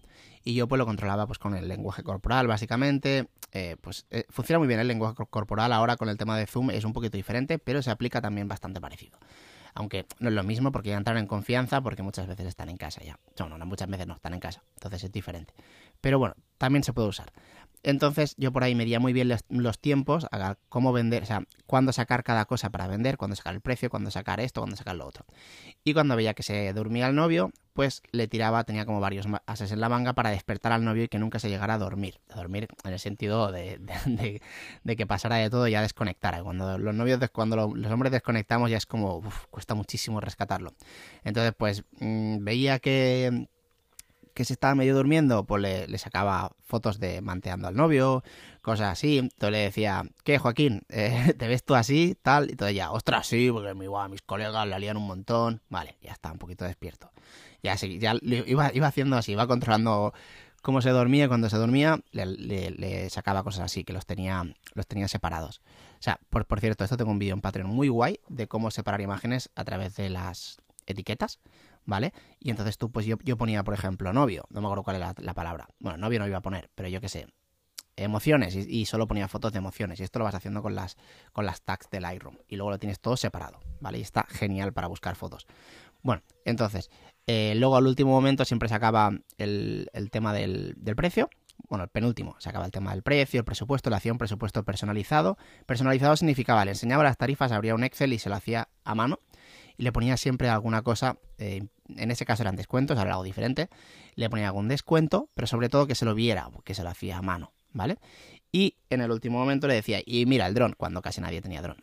Y 0.44 0.54
yo 0.54 0.68
pues 0.68 0.78
lo 0.78 0.86
controlaba 0.86 1.26
pues 1.26 1.40
con 1.40 1.56
el 1.56 1.68
lenguaje 1.68 2.04
corporal, 2.04 2.46
básicamente. 2.46 3.30
Eh, 3.54 3.78
pues 3.82 4.06
eh, 4.12 4.26
funciona 4.30 4.60
muy 4.60 4.68
bien 4.68 4.82
el 4.82 4.88
lenguaje 4.88 5.16
corporal, 5.30 5.72
ahora 5.72 5.96
con 5.96 6.10
el 6.10 6.18
tema 6.18 6.38
de 6.38 6.46
Zoom 6.46 6.72
es 6.72 6.84
un 6.84 6.94
poquito 6.94 7.16
diferente, 7.18 7.58
pero 7.58 7.82
se 7.82 7.90
aplica 7.90 8.22
también 8.22 8.48
bastante 8.48 8.82
parecido. 8.82 9.18
Aunque 9.74 10.08
no 10.20 10.28
es 10.28 10.36
lo 10.36 10.44
mismo 10.44 10.72
porque 10.74 10.90
ya 10.90 10.98
entraron 10.98 11.22
en 11.22 11.28
confianza 11.28 11.82
porque 11.82 12.04
muchas 12.04 12.28
veces 12.28 12.48
están 12.48 12.68
en 12.68 12.76
casa 12.76 13.02
ya. 13.02 13.18
No, 13.40 13.58
no, 13.58 13.66
muchas 13.66 13.88
veces 13.88 14.06
no 14.06 14.16
están 14.16 14.34
en 14.34 14.42
casa, 14.42 14.62
entonces 14.76 15.06
es 15.06 15.12
diferente. 15.12 15.54
Pero 16.02 16.20
bueno, 16.20 16.36
también 16.58 16.84
se 16.84 16.92
puede 16.92 17.08
usar. 17.08 17.32
Entonces 17.84 18.36
yo 18.38 18.52
por 18.52 18.64
ahí 18.64 18.76
medía 18.76 19.00
muy 19.00 19.14
bien 19.14 19.30
los, 19.30 19.80
tiempos, 19.80 20.28
cómo 20.68 20.92
vender, 20.92 21.24
o 21.24 21.26
sea, 21.26 21.44
cuándo 21.66 21.94
sacar 21.94 22.24
cada 22.24 22.46
cosa 22.46 22.70
para 22.70 22.88
vender, 22.88 23.18
cuándo 23.18 23.36
sacar 23.36 23.56
el 23.56 23.62
precio, 23.62 23.90
cuándo 23.90 24.12
sacar 24.12 24.40
esto, 24.40 24.62
cuándo 24.62 24.76
sacar 24.76 24.96
lo 24.96 25.08
otro. 25.08 25.26
Y 25.84 25.94
cuando 25.94 26.16
veía 26.16 26.34
que 26.34 26.44
se 26.44 26.74
dormía 26.74 27.08
el 27.08 27.16
novio, 27.16 27.52
pues 27.74 28.02
le 28.12 28.28
tiraba, 28.28 28.66
tenía 28.66 28.86
como 28.86 29.00
varios 29.00 29.26
ases 29.46 29.72
en 29.72 29.80
la 29.80 29.88
manga 29.88 30.12
para 30.12 30.32
despertar 30.32 30.74
al 30.74 30.84
novio 30.84 31.04
y 31.04 31.08
que 31.08 31.20
nunca 31.20 31.40
se 31.40 31.50
llegara 31.50 31.76
a 31.76 31.78
dormir. 31.78 32.20
A 32.30 32.36
dormir 32.36 32.68
en 32.84 32.92
el 32.92 33.00
sentido 33.00 33.52
de, 33.54 33.80
que 34.98 35.08
pasara 35.08 35.38
de 35.38 35.50
todo 35.50 35.66
y 35.68 35.72
ya 35.72 35.82
desconectara. 35.82 36.44
Cuando 36.44 36.78
los 36.78 36.94
novios, 36.94 37.22
cuando 37.32 37.56
los 37.74 37.92
hombres 37.92 38.12
desconectamos 38.12 38.70
ya 38.70 38.78
es 38.78 38.86
como, 38.86 39.24
cuesta 39.50 39.76
muchísimo 39.76 40.20
rescatarlo. 40.20 40.74
Entonces 41.24 41.54
pues 41.58 41.86
mm, 42.02 42.44
veía 42.44 42.80
que 42.80 43.48
que 44.34 44.46
se 44.46 44.54
estaba 44.54 44.76
medio 44.76 44.96
durmiendo, 44.96 45.46
pues 45.46 45.62
le, 45.62 45.98
sacaba 45.98 46.52
fotos 46.66 47.00
de 47.00 47.22
manteando 47.22 47.68
al 47.68 47.76
novio, 47.76 48.24
cosas 48.62 48.92
así. 48.92 49.18
Entonces 49.18 49.52
le 49.52 49.58
decía, 49.60 50.04
¿qué, 50.24 50.38
Joaquín? 50.38 50.84
Eh, 50.90 51.34
¿Te 51.38 51.48
ves 51.48 51.64
tú 51.64 51.76
así? 51.76 52.18
Tal. 52.22 52.52
Y 52.52 52.56
todo 52.56 52.70
ya, 52.70 52.92
ostras, 52.92 53.28
sí, 53.28 53.50
porque 53.52 53.74
mis 53.74 54.22
colegas 54.22 54.68
la 54.68 54.80
lían 54.80 54.98
un 54.98 55.08
montón. 55.08 55.62
Vale, 55.70 55.98
ya 56.02 56.12
está, 56.12 56.32
un 56.32 56.38
poquito 56.38 56.66
despierto. 56.66 57.12
Ya, 57.64 57.78
sí, 57.78 58.00
ya 58.00 58.16
iba, 58.22 58.72
iba 58.74 58.88
haciendo 58.88 59.18
así, 59.18 59.34
iba 59.34 59.48
controlando 59.48 60.14
cómo 60.62 60.82
se 60.82 60.90
dormía. 60.90 61.28
Cuando 61.28 61.50
se 61.50 61.58
dormía, 61.58 62.00
le, 62.12 63.10
sacaba 63.10 63.44
cosas 63.44 63.66
así, 63.66 63.84
que 63.84 63.94
los 63.94 64.06
tenía, 64.06 64.44
los 64.74 64.88
tenía 64.88 65.08
separados. 65.08 65.62
O 66.00 66.02
sea, 66.02 66.20
por, 66.30 66.46
por 66.46 66.60
cierto, 66.60 66.84
esto 66.84 66.98
tengo 66.98 67.12
un 67.12 67.20
vídeo 67.20 67.34
en 67.34 67.42
Patreon 67.42 67.70
muy 67.70 67.90
guay 67.90 68.20
de 68.30 68.48
cómo 68.48 68.72
separar 68.72 69.02
imágenes 69.02 69.50
a 69.56 69.64
través 69.64 69.96
de 69.96 70.10
las 70.10 70.58
etiquetas, 70.86 71.40
¿vale? 71.90 72.14
Y 72.40 72.52
entonces 72.52 72.78
tú, 72.78 72.92
pues 72.92 73.06
yo, 73.06 73.18
yo 73.24 73.36
ponía, 73.36 73.64
por 73.64 73.74
ejemplo, 73.74 74.14
novio, 74.14 74.46
no 74.52 74.62
me 74.62 74.68
acuerdo 74.68 74.84
cuál 74.84 74.98
era 74.98 75.14
la, 75.18 75.34
palabra. 75.34 75.68
Bueno, 75.80 75.98
novio 75.98 76.20
no 76.20 76.28
iba 76.28 76.38
a 76.38 76.42
poner, 76.42 76.70
pero 76.76 76.88
yo 76.88 77.02
qué 77.02 77.10
sé, 77.10 77.28
emociones 77.96 78.56
y, 78.56 78.86
solo 78.86 79.08
ponía 79.08 79.28
fotos 79.28 79.52
de 79.52 79.58
emociones 79.58 80.00
y 80.00 80.04
esto 80.04 80.20
lo 80.20 80.26
vas 80.26 80.36
haciendo 80.36 80.62
con 80.62 80.74
las 80.74 80.96
con 81.34 81.46
las 81.46 81.64
tags 81.64 81.90
del 81.90 82.04
Lightroom 82.04 82.38
y 82.48 82.56
luego 82.56 82.70
lo 82.70 82.80
tienes 82.80 83.00
todo 83.02 83.18
separado, 83.18 83.60
¿vale? 83.82 83.98
Y 83.98 84.02
está 84.02 84.26
genial 84.30 84.72
para 84.72 84.88
buscar 84.88 85.16
fotos. 85.16 85.48
Bueno, 86.02 86.22
entonces, 86.46 86.90
eh, 87.28 87.56
luego 87.58 87.76
al 87.76 87.88
último 87.88 88.12
momento 88.12 88.46
siempre 88.46 88.70
se 88.70 88.76
acaba 88.76 89.12
el, 89.38 89.90
tema 90.12 90.32
del, 90.32 90.76
del, 90.78 90.96
precio. 90.96 91.30
Bueno, 91.68 91.84
el 91.84 91.90
penúltimo, 91.90 92.38
se 92.40 92.50
acaba 92.50 92.66
el 92.66 92.72
tema 92.72 92.92
del 92.92 93.04
precio, 93.04 93.40
el 93.40 93.46
presupuesto, 93.46 93.90
le 93.90 93.98
hacía 93.98 94.14
presupuesto 94.14 94.64
personalizado. 94.64 95.38
Personalizado 95.66 96.16
significaba, 96.16 96.64
le 96.64 96.72
enseñaba 96.72 97.04
las 97.04 97.18
tarifas, 97.18 97.52
abría 97.52 97.76
un 97.76 97.84
Excel 97.84 98.14
y 98.14 98.20
se 98.20 98.30
lo 98.30 98.36
hacía 98.36 98.70
a 98.86 98.96
mano 98.96 99.20
le 99.80 99.94
ponía 99.94 100.18
siempre 100.18 100.50
alguna 100.50 100.82
cosa, 100.82 101.18
eh, 101.38 101.64
en 101.96 102.12
ese 102.12 102.26
caso 102.26 102.44
eran 102.44 102.58
descuentos, 102.58 102.98
ahora 102.98 103.12
algo 103.12 103.24
diferente, 103.24 103.70
le 104.16 104.30
ponía 104.30 104.48
algún 104.48 104.68
descuento, 104.68 105.30
pero 105.36 105.48
sobre 105.48 105.70
todo 105.70 105.88
que 105.88 105.96
se 105.96 106.04
lo 106.04 106.14
viera, 106.14 106.50
que 106.66 106.76
se 106.76 106.84
lo 106.84 106.90
hacía 106.90 107.18
a 107.18 107.22
mano, 107.22 107.54
¿vale? 107.72 107.98
Y 108.52 108.76
en 108.90 109.00
el 109.00 109.10
último 109.10 109.40
momento 109.40 109.68
le 109.68 109.76
decía, 109.76 110.02
y 110.06 110.26
mira 110.26 110.48
el 110.48 110.54
dron, 110.54 110.76
cuando 110.78 111.02
casi 111.02 111.22
nadie 111.22 111.42
tenía 111.42 111.62
dron. 111.62 111.78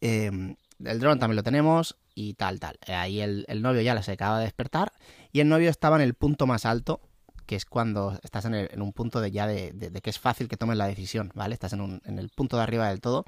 Em, 0.00 0.56
el 0.82 0.98
dron 0.98 1.18
también 1.18 1.36
lo 1.36 1.42
tenemos 1.42 1.96
y 2.14 2.34
tal, 2.34 2.58
tal. 2.58 2.78
Ahí 2.86 3.20
el, 3.20 3.44
novio 3.60 3.82
ya 3.82 4.02
se 4.02 4.12
acaba 4.12 4.38
de 4.38 4.44
despertar 4.44 4.92
y 5.30 5.40
el 5.40 5.48
novio 5.48 5.68
estaba 5.68 5.96
en 5.96 6.02
el 6.02 6.14
punto 6.14 6.46
más 6.46 6.64
alto, 6.64 7.02
que 7.44 7.56
es 7.56 7.66
cuando 7.66 8.18
estás 8.22 8.46
en, 8.46 8.80
un 8.80 8.92
punto 8.94 9.20
de 9.20 9.30
ya 9.30 9.46
de, 9.46 10.00
que 10.02 10.08
es 10.08 10.18
fácil 10.18 10.48
que 10.48 10.56
tomes 10.56 10.78
la 10.78 10.86
decisión, 10.86 11.32
¿vale? 11.34 11.52
Estás 11.52 11.74
en, 11.74 12.00
en, 12.06 12.18
el 12.18 12.30
punto 12.30 12.56
de 12.56 12.62
arriba 12.62 12.88
del 12.88 13.02
todo, 13.02 13.26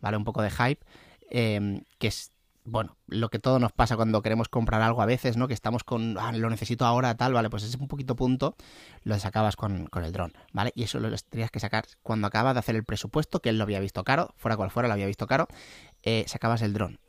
¿vale? 0.00 0.16
Un 0.16 0.24
poco 0.24 0.40
de 0.40 0.50
hype, 0.50 0.80
em, 1.28 1.82
que 1.98 2.08
es 2.08 2.32
bueno, 2.70 2.96
lo 3.06 3.30
que 3.30 3.38
todo 3.38 3.58
nos 3.58 3.72
pasa 3.72 3.96
cuando 3.96 4.22
queremos 4.22 4.48
comprar 4.48 4.82
algo 4.82 5.02
a 5.02 5.06
veces, 5.06 5.36
¿no? 5.36 5.48
Que 5.48 5.54
estamos 5.54 5.84
con, 5.84 6.18
ah, 6.18 6.32
lo 6.32 6.50
necesito 6.50 6.84
ahora, 6.84 7.16
tal, 7.16 7.32
vale, 7.32 7.50
pues 7.50 7.62
ese 7.62 7.76
un 7.78 7.88
poquito 7.88 8.16
punto 8.16 8.56
lo 9.02 9.18
sacabas 9.18 9.56
con, 9.56 9.88
el 9.92 10.12
dron, 10.12 10.32
¿vale? 10.52 10.72
Y 10.74 10.84
eso 10.84 11.00
lo 11.00 11.10
tendrías 11.10 11.50
que 11.50 11.60
sacar 11.60 11.86
cuando 12.02 12.26
acabas 12.26 12.54
de 12.54 12.60
hacer 12.60 12.76
el 12.76 12.84
presupuesto, 12.84 13.40
que 13.40 13.48
él 13.48 13.58
lo 13.58 13.64
había 13.64 13.80
visto 13.80 14.04
caro, 14.04 14.34
fuera 14.36 14.56
cual 14.56 14.70
fuera, 14.70 14.88
lo 14.88 14.94
había 14.94 15.06
visto 15.06 15.26
caro, 15.26 15.48
eh, 16.02 16.24
sacabas 16.26 16.62
el 16.62 16.72
dron. 16.72 17.00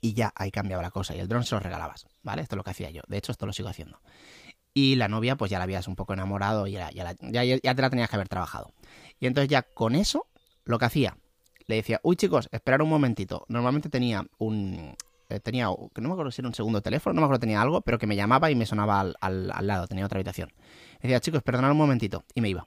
Y 0.00 0.14
ya 0.14 0.32
ahí 0.34 0.50
cambiaba 0.50 0.82
la 0.82 0.90
cosa, 0.90 1.14
y 1.14 1.18
el 1.18 1.28
dron 1.28 1.44
se 1.44 1.54
lo 1.54 1.60
regalabas, 1.60 2.06
¿vale? 2.22 2.42
Esto 2.42 2.54
es 2.54 2.58
lo 2.58 2.64
que 2.64 2.70
hacía 2.70 2.90
yo, 2.90 3.02
de 3.08 3.18
hecho 3.18 3.32
esto 3.32 3.46
lo 3.46 3.52
sigo 3.52 3.68
haciendo. 3.68 4.00
Y 4.72 4.94
la 4.96 5.08
novia, 5.08 5.36
pues 5.36 5.50
ya 5.50 5.58
la 5.58 5.64
habías 5.64 5.88
un 5.88 5.96
poco 5.96 6.12
enamorado 6.12 6.66
y 6.68 6.72
ya, 6.72 6.90
ya, 6.92 7.12
ya 7.12 7.74
te 7.74 7.82
la 7.82 7.90
tenías 7.90 8.08
que 8.08 8.16
haber 8.16 8.28
trabajado. 8.28 8.72
Y 9.18 9.26
entonces 9.26 9.50
ya 9.50 9.62
con 9.62 9.96
eso, 9.96 10.26
lo 10.64 10.78
que 10.78 10.84
hacía, 10.84 11.16
le 11.70 11.76
decía, 11.76 12.00
uy 12.02 12.16
chicos, 12.16 12.48
esperar 12.52 12.82
un 12.82 12.90
momentito. 12.90 13.46
Normalmente 13.48 13.88
tenía 13.88 14.26
un... 14.38 14.94
Eh, 15.28 15.38
tenía, 15.38 15.68
que 15.94 16.00
no 16.00 16.08
me 16.08 16.14
acuerdo 16.14 16.32
si 16.32 16.40
era 16.40 16.48
un 16.48 16.54
segundo 16.54 16.82
teléfono, 16.82 17.14
no 17.14 17.20
me 17.20 17.26
acuerdo 17.26 17.38
tenía 17.40 17.62
algo, 17.62 17.80
pero 17.82 17.98
que 17.98 18.08
me 18.08 18.16
llamaba 18.16 18.50
y 18.50 18.56
me 18.56 18.66
sonaba 18.66 18.98
al, 19.00 19.16
al, 19.20 19.66
lado, 19.66 19.86
tenía 19.86 20.04
otra 20.04 20.16
habitación. 20.18 20.52
Decía, 21.00 21.20
chicos, 21.20 21.44
perdonad 21.44 21.70
un 21.70 21.76
momentito, 21.76 22.24
y 22.34 22.40
me 22.40 22.48
iba. 22.48 22.66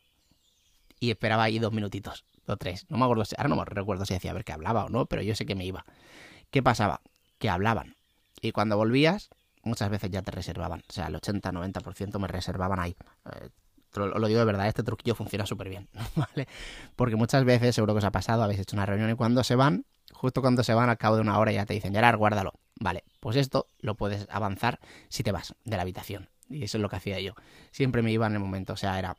Y 1.02 1.12
esperaba 1.12 1.44
ahí 1.44 1.60
dos 1.60 1.74
minutitos, 1.74 2.24
o 2.48 2.56
tres. 2.56 2.86
No 2.88 2.98
me 2.98 3.04
acuerdo, 3.04 3.26
ahora 3.38 3.50
no 3.50 3.58
me 3.58 3.66
recuerdo 3.66 4.06
si 4.06 4.14
decía 4.14 4.32
a 4.32 4.34
ver 4.34 4.46
que 4.46 4.54
hablaba 4.54 4.86
o 4.86 4.90
no, 4.90 5.08
pero 5.08 5.22
yo 5.22 5.36
sé 5.36 5.46
que 5.46 5.56
me 5.56 5.66
iba. 5.66 5.84
¿Qué 6.52 6.64
pasaba? 6.64 7.02
Que 7.38 7.50
hablaban. 7.50 7.98
Y 8.42 8.54
cuando 8.54 8.78
volvías, 8.78 9.30
muchas 9.64 9.90
veces 9.90 10.10
ya 10.10 10.22
te 10.22 10.32
reservaban. 10.32 10.84
O 10.88 10.94
sea, 10.94 11.08
el 11.08 11.16
80-90% 11.16 12.18
me 12.18 12.30
reservaban 12.30 12.80
ahí. 12.80 12.96
Eh, 13.26 13.50
lo, 13.96 14.28
digo 14.28 14.40
de 14.40 14.46
verdad, 14.46 14.68
este 14.68 14.84
truquillo 14.84 15.16
funciona 15.16 15.46
súper 15.46 15.70
bien, 15.70 15.88
¿vale? 16.16 16.48
Porque 16.96 17.16
muchas 17.16 17.46
veces, 17.46 17.76
seguro 17.76 17.94
que 17.94 18.00
os 18.00 18.04
ha 18.04 18.12
pasado, 18.12 18.44
habéis 18.44 18.60
hecho 18.60 18.76
una 18.76 18.86
reunión 18.86 19.10
y 19.10 19.16
cuando 19.16 19.44
se 19.44 19.56
van, 19.56 19.86
justo 20.14 20.42
cuando 20.42 20.64
se 20.64 20.74
van, 20.74 20.90
al 20.90 20.98
cabo 20.98 21.16
de 21.16 21.22
una 21.22 21.38
hora 21.40 21.52
ya 21.52 21.66
te 21.66 21.74
dicen, 21.74 21.94
Gerard, 21.94 22.18
guárdalo. 22.18 22.54
Vale, 22.80 23.04
pues 23.20 23.36
esto 23.36 23.68
lo 23.80 23.96
puedes 23.96 24.28
avanzar 24.30 24.80
si 25.10 25.24
te 25.24 25.32
vas 25.32 25.56
de 25.64 25.76
la 25.76 25.84
habitación. 25.84 26.30
Y 26.50 26.64
eso 26.64 26.78
es 26.78 26.82
lo 26.82 26.90
que 26.90 26.98
hacía 26.98 27.20
yo. 27.20 27.34
Siempre 27.72 28.02
me 28.02 28.12
iba 28.12 28.28
en 28.28 28.34
el 28.34 28.40
momento, 28.40 28.74
o 28.74 28.78
sea, 28.78 29.00
era 29.00 29.16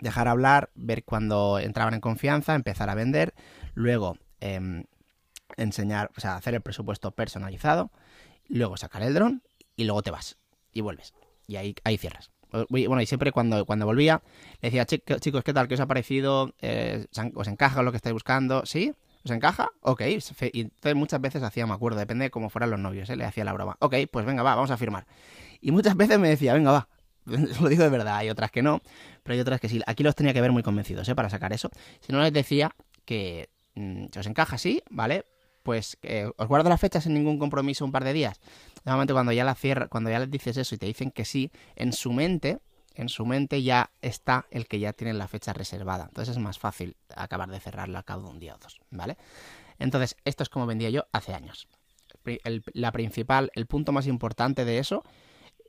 dejar 0.00 0.28
hablar, 0.28 0.70
ver 0.74 1.04
cuando 1.04 1.58
entraban 1.58 1.94
en 1.94 2.00
confianza, 2.00 2.54
empezar 2.54 2.90
a 2.90 2.94
vender, 2.94 3.34
luego 3.74 4.18
em, 4.40 4.84
enseñar, 5.56 6.10
o 6.16 6.20
sea, 6.20 6.36
hacer 6.36 6.54
el 6.54 6.62
presupuesto 6.62 7.10
personalizado, 7.12 7.90
luego 8.48 8.76
sacar 8.76 9.02
el 9.02 9.14
dron 9.14 9.42
y 9.76 9.84
luego 9.84 10.02
te 10.02 10.10
vas 10.10 10.36
y 10.72 10.80
vuelves. 10.80 11.14
Y 11.46 11.56
ahí, 11.56 11.74
ahí 11.84 11.98
cierras. 11.98 12.30
Bueno, 12.68 13.00
y 13.00 13.06
siempre 13.06 13.32
cuando, 13.32 13.64
cuando 13.64 13.86
volvía, 13.86 14.22
le 14.60 14.70
decía, 14.70 14.86
chicos, 14.86 15.44
¿qué 15.44 15.52
tal? 15.52 15.68
¿Qué 15.68 15.74
os 15.74 15.80
ha 15.80 15.86
parecido? 15.86 16.54
Eh, 16.60 17.06
¿Os 17.34 17.48
encaja 17.48 17.82
lo 17.82 17.92
que 17.92 17.96
estáis 17.96 18.12
buscando? 18.12 18.66
¿Sí? 18.66 18.92
¿Os 19.24 19.30
encaja? 19.30 19.70
Ok. 19.82 20.02
Y 20.52 20.60
entonces 20.60 20.94
muchas 20.94 21.20
veces 21.20 21.42
hacía, 21.42 21.66
me 21.66 21.74
acuerdo, 21.74 21.98
depende 21.98 22.24
de 22.24 22.30
cómo 22.30 22.50
fueran 22.50 22.70
los 22.70 22.80
novios, 22.80 23.08
¿eh? 23.10 23.16
le 23.16 23.24
hacía 23.24 23.44
la 23.44 23.52
broma. 23.52 23.76
Ok, 23.80 23.94
pues 24.10 24.24
venga, 24.24 24.42
va, 24.42 24.54
vamos 24.54 24.70
a 24.70 24.76
firmar. 24.76 25.06
Y 25.60 25.72
muchas 25.72 25.96
veces 25.96 26.18
me 26.18 26.28
decía, 26.28 26.54
venga, 26.54 26.72
va. 26.72 26.88
Lo 27.26 27.68
digo 27.68 27.82
de 27.82 27.90
verdad, 27.90 28.16
hay 28.16 28.30
otras 28.30 28.50
que 28.50 28.62
no, 28.62 28.80
pero 29.22 29.34
hay 29.34 29.40
otras 29.40 29.60
que 29.60 29.68
sí. 29.68 29.80
Aquí 29.86 30.02
los 30.02 30.14
tenía 30.14 30.32
que 30.32 30.40
ver 30.40 30.52
muy 30.52 30.62
convencidos, 30.62 31.08
¿eh? 31.08 31.14
Para 31.14 31.28
sacar 31.28 31.52
eso. 31.52 31.70
Si 32.00 32.12
no 32.12 32.22
les 32.22 32.32
decía 32.32 32.74
que 33.04 33.50
mm, 33.74 34.06
os 34.18 34.26
encaja, 34.26 34.56
sí, 34.56 34.82
¿vale? 34.90 35.24
Pues 35.62 35.98
eh, 36.02 36.30
os 36.36 36.48
guardo 36.48 36.68
las 36.68 36.80
fechas 36.80 37.04
sin 37.04 37.14
ningún 37.14 37.38
compromiso 37.38 37.84
un 37.84 37.92
par 37.92 38.04
de 38.04 38.12
días. 38.12 38.40
Normalmente 38.84 39.12
cuando 39.12 39.32
ya 39.32 39.44
la 39.44 39.54
cierra, 39.54 39.88
cuando 39.88 40.10
ya 40.10 40.18
les 40.18 40.30
dices 40.30 40.56
eso 40.56 40.74
y 40.74 40.78
te 40.78 40.86
dicen 40.86 41.10
que 41.10 41.24
sí, 41.24 41.50
en 41.76 41.92
su 41.92 42.12
mente, 42.12 42.60
en 42.94 43.08
su 43.08 43.26
mente 43.26 43.62
ya 43.62 43.90
está 44.00 44.46
el 44.50 44.66
que 44.66 44.78
ya 44.78 44.92
tiene 44.92 45.12
la 45.12 45.28
fecha 45.28 45.52
reservada. 45.52 46.06
Entonces 46.08 46.36
es 46.36 46.42
más 46.42 46.58
fácil 46.58 46.96
acabar 47.14 47.50
de 47.50 47.60
cerrarlo 47.60 47.98
a 47.98 48.02
cabo 48.02 48.22
de 48.22 48.30
un 48.30 48.40
día 48.40 48.54
o 48.54 48.58
dos, 48.58 48.80
¿vale? 48.90 49.16
Entonces, 49.78 50.16
esto 50.24 50.42
es 50.42 50.48
como 50.48 50.66
vendía 50.66 50.90
yo 50.90 51.06
hace 51.12 51.34
años. 51.34 51.66
El, 52.24 52.62
la 52.74 52.92
principal, 52.92 53.50
el 53.54 53.66
punto 53.66 53.92
más 53.92 54.06
importante 54.06 54.64
de 54.64 54.78
eso, 54.78 55.02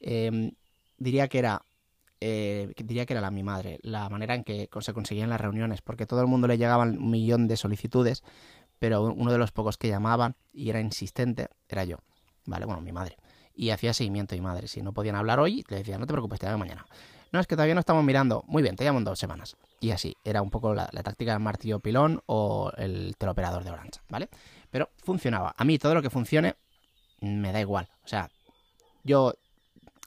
em, 0.01 0.51
diría 0.97 1.27
que 1.27 1.39
era 1.39 1.63
eh, 2.23 2.71
diría 2.77 3.07
que 3.07 3.13
era 3.13 3.21
la 3.21 3.31
mi 3.31 3.41
madre, 3.41 3.79
la 3.81 4.07
manera 4.07 4.35
en 4.35 4.43
que 4.43 4.69
se 4.81 4.93
conseguían 4.93 5.29
las 5.29 5.41
reuniones, 5.41 5.81
porque 5.81 6.05
todo 6.05 6.21
el 6.21 6.27
mundo 6.27 6.47
le 6.47 6.59
llegaban 6.59 6.99
un 6.99 7.09
millón 7.09 7.47
de 7.47 7.57
solicitudes, 7.57 8.23
pero 8.81 9.03
uno 9.03 9.31
de 9.31 9.37
los 9.37 9.51
pocos 9.51 9.77
que 9.77 9.89
llamaban 9.89 10.35
y 10.51 10.71
era 10.71 10.81
insistente 10.81 11.49
era 11.69 11.83
yo. 11.83 11.97
¿vale? 12.47 12.65
Bueno, 12.65 12.81
mi 12.81 12.91
madre. 12.91 13.15
Y 13.53 13.69
hacía 13.69 13.93
seguimiento 13.93 14.33
mi 14.33 14.41
madre. 14.41 14.67
Si 14.67 14.81
no 14.81 14.91
podían 14.91 15.15
hablar 15.15 15.39
hoy, 15.39 15.63
le 15.69 15.77
decía, 15.77 15.99
no 15.99 16.07
te 16.07 16.13
preocupes, 16.13 16.39
te 16.39 16.47
llamo 16.47 16.57
mañana. 16.57 16.87
No, 17.31 17.39
es 17.39 17.45
que 17.45 17.55
todavía 17.55 17.75
no 17.75 17.79
estamos 17.79 18.03
mirando. 18.03 18.43
Muy 18.47 18.63
bien, 18.63 18.75
te 18.75 18.83
llamo 18.83 18.97
en 18.97 19.05
dos 19.05 19.19
semanas. 19.19 19.55
Y 19.79 19.91
así, 19.91 20.17
era 20.23 20.41
un 20.41 20.49
poco 20.49 20.73
la, 20.73 20.87
táctica 20.87 21.33
del 21.33 21.41
martillo 21.41 21.79
pilón 21.79 22.23
o 22.25 22.71
el 22.75 23.15
teleoperador 23.19 23.63
de 23.63 23.69
Orange, 23.69 24.01
¿vale? 24.09 24.29
Pero 24.71 24.89
funcionaba. 25.03 25.53
A 25.55 25.63
mí 25.63 25.77
todo 25.77 25.93
lo 25.93 26.01
que 26.01 26.09
funcione 26.09 26.55
me 27.19 27.51
da 27.51 27.61
igual. 27.61 27.87
O 28.03 28.07
sea, 28.07 28.31
yo 29.03 29.35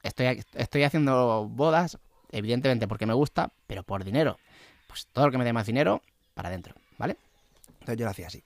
estoy, 0.02 0.42
estoy 0.54 0.82
haciendo 0.82 1.48
bodas, 1.48 1.96
evidentemente 2.32 2.88
porque 2.88 3.06
me 3.06 3.14
gusta, 3.14 3.52
pero 3.68 3.84
por 3.84 4.02
dinero. 4.02 4.36
Pues 4.88 5.06
todo 5.12 5.26
lo 5.26 5.30
que 5.30 5.38
me 5.38 5.44
dé 5.44 5.52
más 5.52 5.66
dinero, 5.66 6.02
para 6.34 6.48
adentro. 6.48 6.74
Entonces 7.84 7.98
yo 7.98 8.04
lo 8.06 8.10
hacía 8.10 8.26
así. 8.26 8.42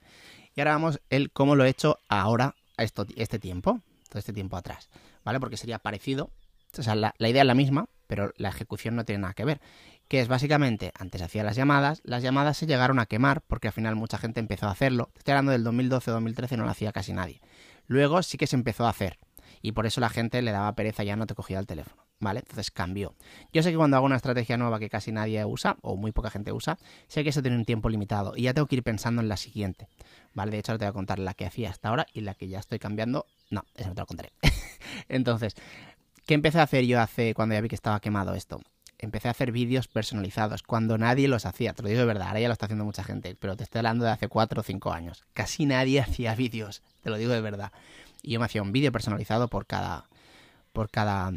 Y 0.54 0.61
ahora 0.61 0.73
vamos 0.73 1.00
el 1.09 1.30
cómo 1.30 1.54
lo 1.57 1.64
he 1.64 1.68
hecho 1.68 2.00
ahora, 2.09 2.57
a 2.76 2.83
esto, 2.83 3.07
este 3.16 3.38
tiempo 3.38 3.80
todo 4.09 4.18
este 4.18 4.33
tiempo 4.33 4.57
atrás, 4.57 4.88
¿vale? 5.25 5.38
Porque 5.38 5.57
sería 5.57 5.78
parecido, 5.78 6.30
o 6.76 6.83
sea, 6.83 6.95
la, 6.95 7.14
idea 7.18 7.42
es 7.42 7.47
la 7.47 7.54
misma, 7.54 7.88
pero 8.07 8.33
la 8.37 8.49
ejecución 8.49 8.97
no 8.97 9.04
tiene 9.04 9.23
nada 9.23 9.35
que 9.35 9.45
ver. 9.45 9.61
Que 10.09 10.21
es 10.21 10.28
básicamente, 10.28 10.92
antes 10.99 11.21
hacía 11.21 11.45
las 11.45 11.54
llamadas, 11.54 12.00
las 12.02 12.23
llamadas 12.23 12.57
se 12.57 12.66
llegaron 12.66 12.99
a 12.99 13.04
quemar 13.04 13.42
porque 13.42 13.68
al 13.68 13.75
final 13.75 13.95
mucha 13.95 14.16
gente 14.16 14.40
empezó 14.40 14.66
a 14.66 14.71
hacerlo. 14.71 15.11
Estoy 15.14 15.33
hablando 15.33 15.52
del 15.52 15.64
2012-2013, 15.64 16.57
no 16.57 16.64
lo 16.64 16.71
hacía 16.71 16.92
casi 16.92 17.12
nadie. 17.12 17.42
Luego 17.87 18.23
sí 18.23 18.38
que 18.38 18.47
se 18.47 18.57
empezó 18.57 18.87
a 18.87 18.90
hacer 18.90 19.18
y 19.62 19.72
por 19.72 19.86
eso 19.86 20.00
la 20.00 20.08
gente 20.08 20.42
le 20.42 20.52
daba 20.52 20.72
pereza 20.74 21.04
ya 21.04 21.16
no 21.16 21.26
te 21.26 21.34
cogía 21.34 21.58
el 21.58 21.66
teléfono. 21.66 22.02
¿Vale? 22.20 22.40
Entonces 22.40 22.72
cambió. 22.72 23.14
Yo 23.52 23.62
sé 23.62 23.70
que 23.70 23.76
cuando 23.76 23.96
hago 23.96 24.06
una 24.06 24.16
estrategia 24.16 24.56
nueva 24.56 24.80
que 24.80 24.90
casi 24.90 25.12
nadie 25.12 25.44
usa, 25.44 25.76
o 25.82 25.96
muy 25.96 26.10
poca 26.10 26.30
gente 26.30 26.50
usa, 26.50 26.76
sé 27.06 27.22
que 27.22 27.30
eso 27.30 27.42
tiene 27.42 27.56
un 27.56 27.64
tiempo 27.64 27.88
limitado 27.88 28.32
y 28.36 28.42
ya 28.42 28.54
tengo 28.54 28.66
que 28.66 28.74
ir 28.74 28.82
pensando 28.82 29.22
en 29.22 29.28
la 29.28 29.36
siguiente. 29.36 29.86
¿Vale? 30.34 30.50
De 30.50 30.58
hecho, 30.58 30.72
ahora 30.72 30.78
te 30.80 30.84
voy 30.86 30.90
a 30.90 30.94
contar 30.94 31.20
la 31.20 31.34
que 31.34 31.46
hacía 31.46 31.70
hasta 31.70 31.88
ahora 31.88 32.06
y 32.12 32.22
la 32.22 32.34
que 32.34 32.48
ya 32.48 32.58
estoy 32.58 32.80
cambiando 32.80 33.26
no, 33.50 33.64
eso 33.74 33.88
no 33.88 33.94
te 33.94 34.00
lo 34.00 34.06
contaré. 34.06 34.32
Entonces, 35.08 35.54
¿qué 36.26 36.34
empecé 36.34 36.58
a 36.60 36.64
hacer 36.64 36.84
yo 36.84 37.00
hace 37.00 37.34
cuando 37.34 37.54
ya 37.54 37.60
vi 37.60 37.68
que 37.68 37.74
estaba 37.74 38.00
quemado 38.00 38.34
esto? 38.34 38.60
Empecé 38.98 39.28
a 39.28 39.30
hacer 39.30 39.52
vídeos 39.52 39.86
personalizados 39.86 40.64
cuando 40.64 40.98
nadie 40.98 41.28
los 41.28 41.46
hacía. 41.46 41.72
Te 41.72 41.82
lo 41.82 41.88
digo 41.88 42.00
de 42.00 42.06
verdad, 42.06 42.28
ahora 42.28 42.40
ya 42.40 42.48
lo 42.48 42.52
está 42.52 42.66
haciendo 42.66 42.84
mucha 42.84 43.04
gente, 43.04 43.36
pero 43.36 43.56
te 43.56 43.62
estoy 43.62 43.78
hablando 43.78 44.04
de 44.04 44.10
hace 44.10 44.28
4 44.28 44.60
o 44.60 44.64
5 44.64 44.92
años. 44.92 45.24
Casi 45.32 45.66
nadie 45.66 46.00
hacía 46.00 46.34
vídeos, 46.34 46.82
te 47.02 47.10
lo 47.10 47.16
digo 47.16 47.32
de 47.32 47.40
verdad. 47.40 47.72
Y 48.22 48.32
yo 48.32 48.40
me 48.40 48.46
hacía 48.46 48.62
un 48.62 48.72
vídeo 48.72 48.92
personalizado 48.92 49.48
por 49.48 49.66
cada, 49.66 50.08
por 50.72 50.90
cada, 50.90 51.32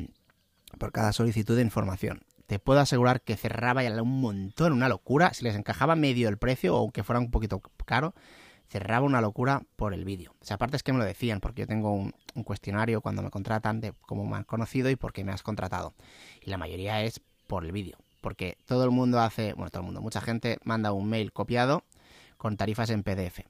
por 0.78 0.92
cada 0.92 1.14
solicitud 1.14 1.56
de 1.56 1.62
información. 1.62 2.22
Te 2.48 2.60
puedo 2.60 2.80
asegurar 2.80 3.22
que 3.22 3.38
cerraba 3.38 3.84
ya 3.84 4.02
un 4.02 4.20
montón, 4.20 4.74
una 4.74 4.90
locura. 4.90 5.34
Si 5.34 5.44
les 5.44 5.56
encajaba 5.56 5.96
medio 5.96 6.28
el 6.28 6.38
precio, 6.38 6.76
o 6.76 6.80
aunque 6.80 7.04
fuera 7.04 7.20
un 7.20 7.32
poquito 7.32 7.62
caro, 7.86 8.14
cerraba 8.72 9.06
una 9.06 9.20
locura 9.20 9.64
por 9.76 9.94
el 9.94 10.06
vídeo. 10.06 10.34
O 10.42 10.46
sea, 10.46 10.56
aparte 10.56 10.78
es 10.78 10.84
que 10.84 10.94
me 10.94 11.00
lo 11.00 11.06
decían, 11.06 11.42
porque 11.42 11.62
yo 11.62 11.68
tengo 11.68 11.94
un, 11.94 12.14
cuestionario 12.46 13.02
cuando 13.02 13.22
me 13.22 13.30
contratan 13.30 13.82
de 13.82 13.94
cómo 14.02 14.26
me 14.26 14.38
han 14.38 14.46
conocido 14.46 14.90
y 14.90 14.96
por 14.96 15.12
qué 15.12 15.26
me 15.26 15.34
has 15.34 15.44
contratado. 15.44 15.94
Y 16.42 16.50
la 16.50 16.58
mayoría 16.58 17.04
es 17.04 17.22
por 17.48 17.66
el 17.66 17.74
vídeo. 17.74 17.98
Porque 18.22 18.58
todo 18.66 18.86
el 18.86 18.92
mundo 18.92 19.20
hace, 19.20 19.54
bueno, 19.54 19.70
todo 19.72 19.82
el 19.82 19.86
mundo, 19.88 20.02
mucha 20.02 20.22
gente 20.22 20.58
manda 20.64 20.94
un 20.94 21.10
mail 21.10 21.34
copiado 21.34 21.84
con 22.38 22.56
tarifas 22.56 22.90
en 22.92 23.04
PDF. 23.04 23.42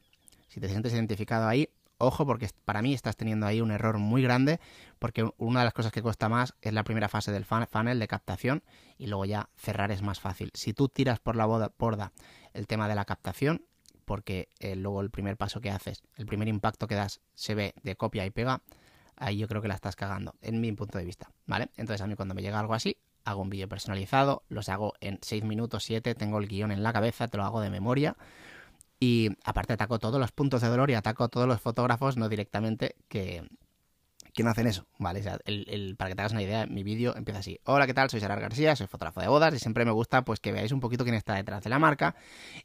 Si 0.47 0.59
te 0.59 0.69
sientes 0.69 0.93
identificado 0.93 1.47
ahí, 1.47 1.69
ojo 2.01 2.25
porque 2.25 2.50
para 2.65 2.81
mí 2.81 2.93
estás 2.93 3.15
teniendo 3.15 3.46
ahí 3.46 3.62
un 3.62 3.72
error 3.72 3.98
muy 3.98 4.22
grande 4.22 4.60
porque 5.00 5.29
una 5.38 5.60
de 5.60 5.65
las 5.65 5.74
cosas 5.74 5.91
que 5.91 6.01
cuesta 6.01 6.29
más 6.29 6.55
es 6.62 6.74
la 6.74 6.84
primera 6.84 7.10
fase 7.10 7.31
del 7.31 7.46
funnel 7.46 8.00
de 8.00 8.08
captación 8.08 8.63
y 8.98 9.08
luego 9.08 9.25
ya 9.25 9.50
cerrar 9.55 9.91
es 9.91 10.01
más 10.01 10.20
fácil. 10.20 10.51
Si 10.53 10.74
tú 10.74 10.89
tiras 10.89 11.20
por 11.20 11.36
la 11.36 11.46
borda 11.46 12.12
el 12.53 12.67
tema 12.67 12.88
de 12.88 12.96
la 12.96 13.05
captación, 13.05 13.65
porque 14.05 14.50
eh, 14.60 14.75
luego 14.75 15.01
el 15.01 15.10
primer 15.10 15.38
paso 15.38 15.62
que 15.62 15.70
haces, 15.70 16.03
el 16.17 16.25
primer 16.25 16.48
impacto 16.48 16.88
que 16.88 16.96
das 16.96 17.22
se 17.34 17.55
ve 17.55 17.74
de 17.84 17.96
copia 17.96 18.25
y 18.25 18.29
pega, 18.29 18.62
ahí 19.15 19.38
yo 19.38 19.48
creo 19.48 19.62
que 19.62 19.67
la 19.67 19.75
estás 19.75 19.96
cagando, 19.96 20.36
en 20.41 20.60
mi 20.60 20.72
punto 20.74 20.98
de 20.98 21.05
vista, 21.05 21.31
¿vale? 21.46 21.70
Entonces 21.77 22.01
a 22.01 22.08
mí 22.08 22.15
cuando 22.15 22.34
me 22.34 22.41
llega 22.41 22.60
algo 22.60 22.74
así, 22.74 22.98
hago 23.24 23.41
un 23.41 23.50
vídeo 23.50 23.70
personalizado, 23.70 24.43
los 24.50 24.67
hago 24.70 24.93
en 25.00 25.20
6 25.22 25.43
minutos, 25.43 25.84
7, 25.84 26.15
tengo 26.15 26.39
el 26.39 26.48
guion 26.48 26.72
en 26.72 26.84
la 26.84 26.91
cabeza, 26.91 27.27
te 27.27 27.38
lo 27.38 27.46
hago 27.46 27.62
de 27.62 27.70
memoria 27.70 28.17
y 29.01 29.29
aparte 29.43 29.74
ataco 29.74 29.98
todos 29.98 30.20
los 30.20 30.31
puntos 30.31 30.62
de 30.62 30.67
dolor 30.67 30.91
y 30.91 30.93
ataco 30.93 31.27
todos 31.27 31.48
los 31.48 31.60
fotógrafos, 31.60 32.17
no 32.17 32.29
directamente, 32.29 32.96
que, 33.10 33.41
que 34.31 34.43
no 34.43 34.51
hacen 34.51 34.67
eso, 34.67 34.86
¿vale? 35.00 35.24
el, 35.46 35.96
para 35.98 36.12
que 36.12 36.15
te 36.15 36.22
hagas 36.22 36.34
una 36.34 36.43
idea, 36.43 36.67
mi 36.67 36.84
vídeo 36.84 37.15
empieza 37.17 37.39
así. 37.39 37.60
Hola, 37.63 37.88
¿qué 37.88 37.96
tal? 37.96 38.12
Soy 38.12 38.20
Gerard 38.20 38.39
García, 38.39 38.75
soy 38.75 38.86
fotógrafo 38.86 39.20
de 39.20 39.27
bodas 39.27 39.55
y 39.55 39.60
siempre 39.60 39.86
me 39.86 39.91
gusta 39.91 40.24
pues 40.24 40.39
que 40.39 40.51
veáis 40.51 40.72
un 40.72 40.79
poquito 40.79 41.03
quién 41.03 41.15
está 41.15 41.34
detrás 41.34 41.63
de 41.63 41.72
la 41.72 41.79
marca 41.79 42.15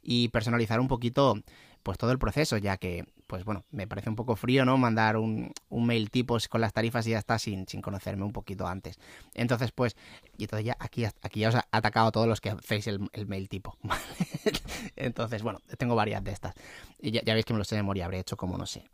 y 0.03 0.27
personalizar 0.29 0.79
un 0.79 0.87
poquito 0.87 1.41
pues 1.81 1.97
todo 1.97 2.11
el 2.11 2.19
proceso, 2.19 2.57
ya 2.57 2.77
que, 2.77 3.05
pues 3.27 3.43
bueno, 3.43 3.65
me 3.71 3.87
parece 3.87 4.09
un 4.09 4.15
poco 4.15 4.35
frío, 4.35 4.65
¿no? 4.65 4.77
Mandar 4.77 5.17
un, 5.17 5.51
un 5.69 5.85
mail 5.85 6.09
tipos 6.09 6.47
con 6.47 6.61
las 6.61 6.73
tarifas 6.73 7.05
y 7.07 7.11
ya 7.11 7.19
está 7.19 7.37
sin, 7.37 7.67
sin 7.67 7.81
conocerme 7.81 8.23
un 8.23 8.31
poquito 8.31 8.65
antes. 8.65 8.97
Entonces, 9.33 9.71
pues, 9.73 9.95
y 10.37 10.45
entonces 10.45 10.65
ya 10.65 10.77
aquí, 10.79 11.03
aquí 11.05 11.41
ya 11.41 11.49
os 11.49 11.55
ha 11.55 11.67
atacado 11.71 12.07
a 12.07 12.11
todos 12.11 12.27
los 12.27 12.39
que 12.39 12.49
hacéis 12.49 12.87
el, 12.87 13.09
mail 13.27 13.49
tipo, 13.49 13.77
Entonces, 14.95 15.43
bueno, 15.43 15.59
tengo 15.77 15.95
varias 15.95 16.23
de 16.23 16.31
estas. 16.31 16.53
Y 16.99 17.11
ya, 17.11 17.21
veis 17.33 17.45
que 17.45 17.53
me 17.53 17.59
lo 17.59 17.65
sé 17.65 17.75
de 17.75 17.81
memoria, 17.81 18.05
habré 18.05 18.19
hecho 18.19 18.37
como, 18.37 18.57
no 18.57 18.65
sé, 18.65 18.89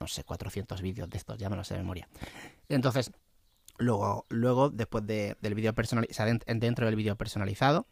no 0.00 0.06
sé, 0.08 0.24
400 0.24 0.82
vídeos 0.82 1.08
de 1.08 1.16
estos, 1.16 1.38
ya 1.38 1.48
me 1.48 1.56
lo 1.56 1.62
sé 1.62 1.74
de 1.74 1.80
memoria. 1.80 2.08
Entonces, 2.68 3.12
luego, 3.78 4.26
luego 4.28 4.70
después 4.70 5.06
del 5.06 5.54
vídeo 5.54 5.72
personalizado, 5.74 6.32
dentro 6.46 6.86
del 6.86 6.96
vídeo 6.96 7.16
personalizado, 7.16 7.86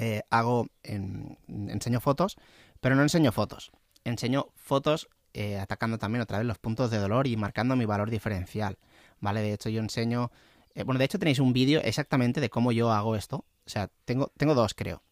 eh, 0.00 0.22
hago, 0.30 0.68
en, 0.84 1.36
enseño 1.48 2.00
fotos, 2.00 2.36
pero 2.80 2.94
no 2.94 3.02
enseño 3.02 3.32
fotos. 3.32 3.72
Enseño 4.08 4.48
fotos 4.54 5.08
eh, 5.34 5.58
atacando 5.58 5.98
también 5.98 6.22
otra 6.22 6.38
vez 6.38 6.46
los 6.46 6.58
puntos 6.58 6.90
de 6.90 6.98
dolor 6.98 7.26
y 7.26 7.36
marcando 7.36 7.76
mi 7.76 7.84
valor 7.84 8.10
diferencial. 8.10 8.78
¿Vale? 9.20 9.40
De 9.42 9.52
hecho, 9.52 9.68
yo 9.68 9.80
enseño. 9.80 10.30
Eh, 10.74 10.82
bueno, 10.84 10.98
de 10.98 11.04
hecho, 11.04 11.18
tenéis 11.18 11.38
un 11.38 11.52
vídeo 11.52 11.80
exactamente 11.82 12.40
de 12.40 12.50
cómo 12.50 12.72
yo 12.72 12.90
hago 12.92 13.16
esto. 13.16 13.44
O 13.66 13.70
sea, 13.70 13.90
tengo, 14.04 14.32
tengo 14.36 14.54
dos, 14.54 14.74
creo. 14.74 15.02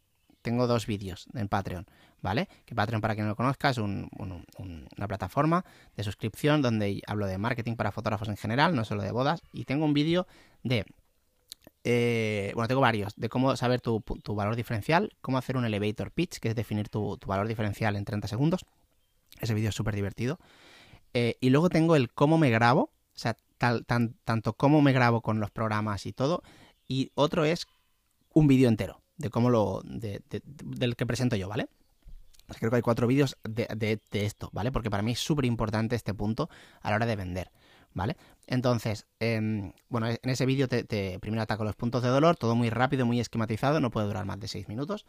Tengo 0.43 0.67
dos 0.67 0.87
vídeos 0.87 1.27
en 1.35 1.49
Patreon, 1.49 1.87
¿vale? 2.23 2.49
Que 2.65 2.75
Patreon, 2.77 3.01
para 3.01 3.15
quien 3.15 3.27
no 3.27 3.31
lo 3.31 3.37
conozca, 3.37 3.71
es 3.71 3.79
una 3.79 5.09
plataforma 5.09 5.65
de 5.97 6.05
suscripción 6.05 6.63
donde 6.63 7.03
hablo 7.09 7.27
de 7.27 7.37
marketing 7.37 7.75
para 7.75 7.91
fotógrafos 7.91 8.29
en 8.29 8.37
general, 8.37 8.77
no 8.77 8.85
solo 8.85 9.03
de 9.03 9.11
bodas. 9.11 9.43
Y 9.53 9.65
tengo 9.65 9.85
un 9.85 9.93
vídeo 9.93 10.29
de 10.63 10.87
eh, 11.89 12.51
bueno, 12.55 12.67
tengo 12.67 12.81
varios, 12.81 13.15
de 13.15 13.29
cómo 13.29 13.55
saber 13.55 13.81
tu, 13.81 14.03
valor 14.35 14.57
diferencial, 14.57 15.15
cómo 15.21 15.39
hacer 15.39 15.57
un 15.57 15.65
elevator 15.65 16.11
pitch, 16.11 16.41
que 16.41 16.49
es 16.49 16.57
definir 16.57 16.89
tu, 16.89 17.17
valor 17.25 17.47
diferencial 17.47 17.95
en 17.95 18.05
30 18.05 18.27
segundos. 18.27 18.67
Ese 19.41 19.55
vídeo 19.55 19.71
es 19.71 19.75
súper 19.75 19.95
divertido. 19.95 20.39
Eh, 21.15 21.37
y 21.41 21.51
luego 21.51 21.69
tengo 21.69 21.97
el 21.97 22.13
cómo 22.13 22.39
me 22.39 22.51
grabo, 22.51 22.91
o 23.15 23.19
sea, 23.19 23.37
tanto 23.59 24.53
cómo 24.55 24.83
me 24.83 24.93
grabo 24.93 25.23
con 25.23 25.41
los 25.41 25.51
programas 25.51 26.07
y 26.07 26.13
todo. 26.13 26.43
Y 26.89 27.11
otro 27.15 27.45
es 27.45 27.67
un 28.33 28.47
vídeo 28.47 28.69
entero, 28.69 29.01
de 29.17 29.31
cómo 29.31 29.51
lo. 29.51 29.83
del 29.85 30.97
que 30.97 31.07
presento 31.07 31.37
yo, 31.37 31.49
¿vale? 31.49 31.69
Creo 32.59 32.71
que 32.71 32.77
hay 32.77 32.83
cuatro 32.83 33.07
vídeos 33.07 33.37
de, 33.43 33.67
de, 33.67 34.25
esto, 34.25 34.51
¿vale? 34.53 34.71
Porque 34.71 34.91
para 34.91 35.03
mí 35.03 35.13
es 35.13 35.19
súper 35.19 35.47
importante 35.47 35.97
este 35.97 36.15
punto 36.15 36.49
a 36.81 36.91
la 36.91 36.97
hora 36.97 37.07
de 37.07 37.17
vender. 37.17 37.51
¿vale? 37.97 38.17
Entonces, 38.47 39.07
em, 39.21 39.73
bueno, 39.89 40.07
en 40.09 40.31
ese 40.31 40.45
vídeo 40.45 40.69
te, 40.69 41.19
primero 41.19 41.43
ataco 41.43 41.65
los 41.65 41.77
puntos 41.77 42.03
de 42.03 42.11
dolor, 42.11 42.37
todo 42.37 42.55
muy 42.55 42.69
rápido, 42.69 43.07
muy 43.07 43.21
esquematizado, 43.21 43.81
no 43.81 43.91
puede 43.91 44.07
durar 44.07 44.27
más 44.27 44.39
de 44.39 44.49
6 44.49 44.69
minutos. 44.69 45.07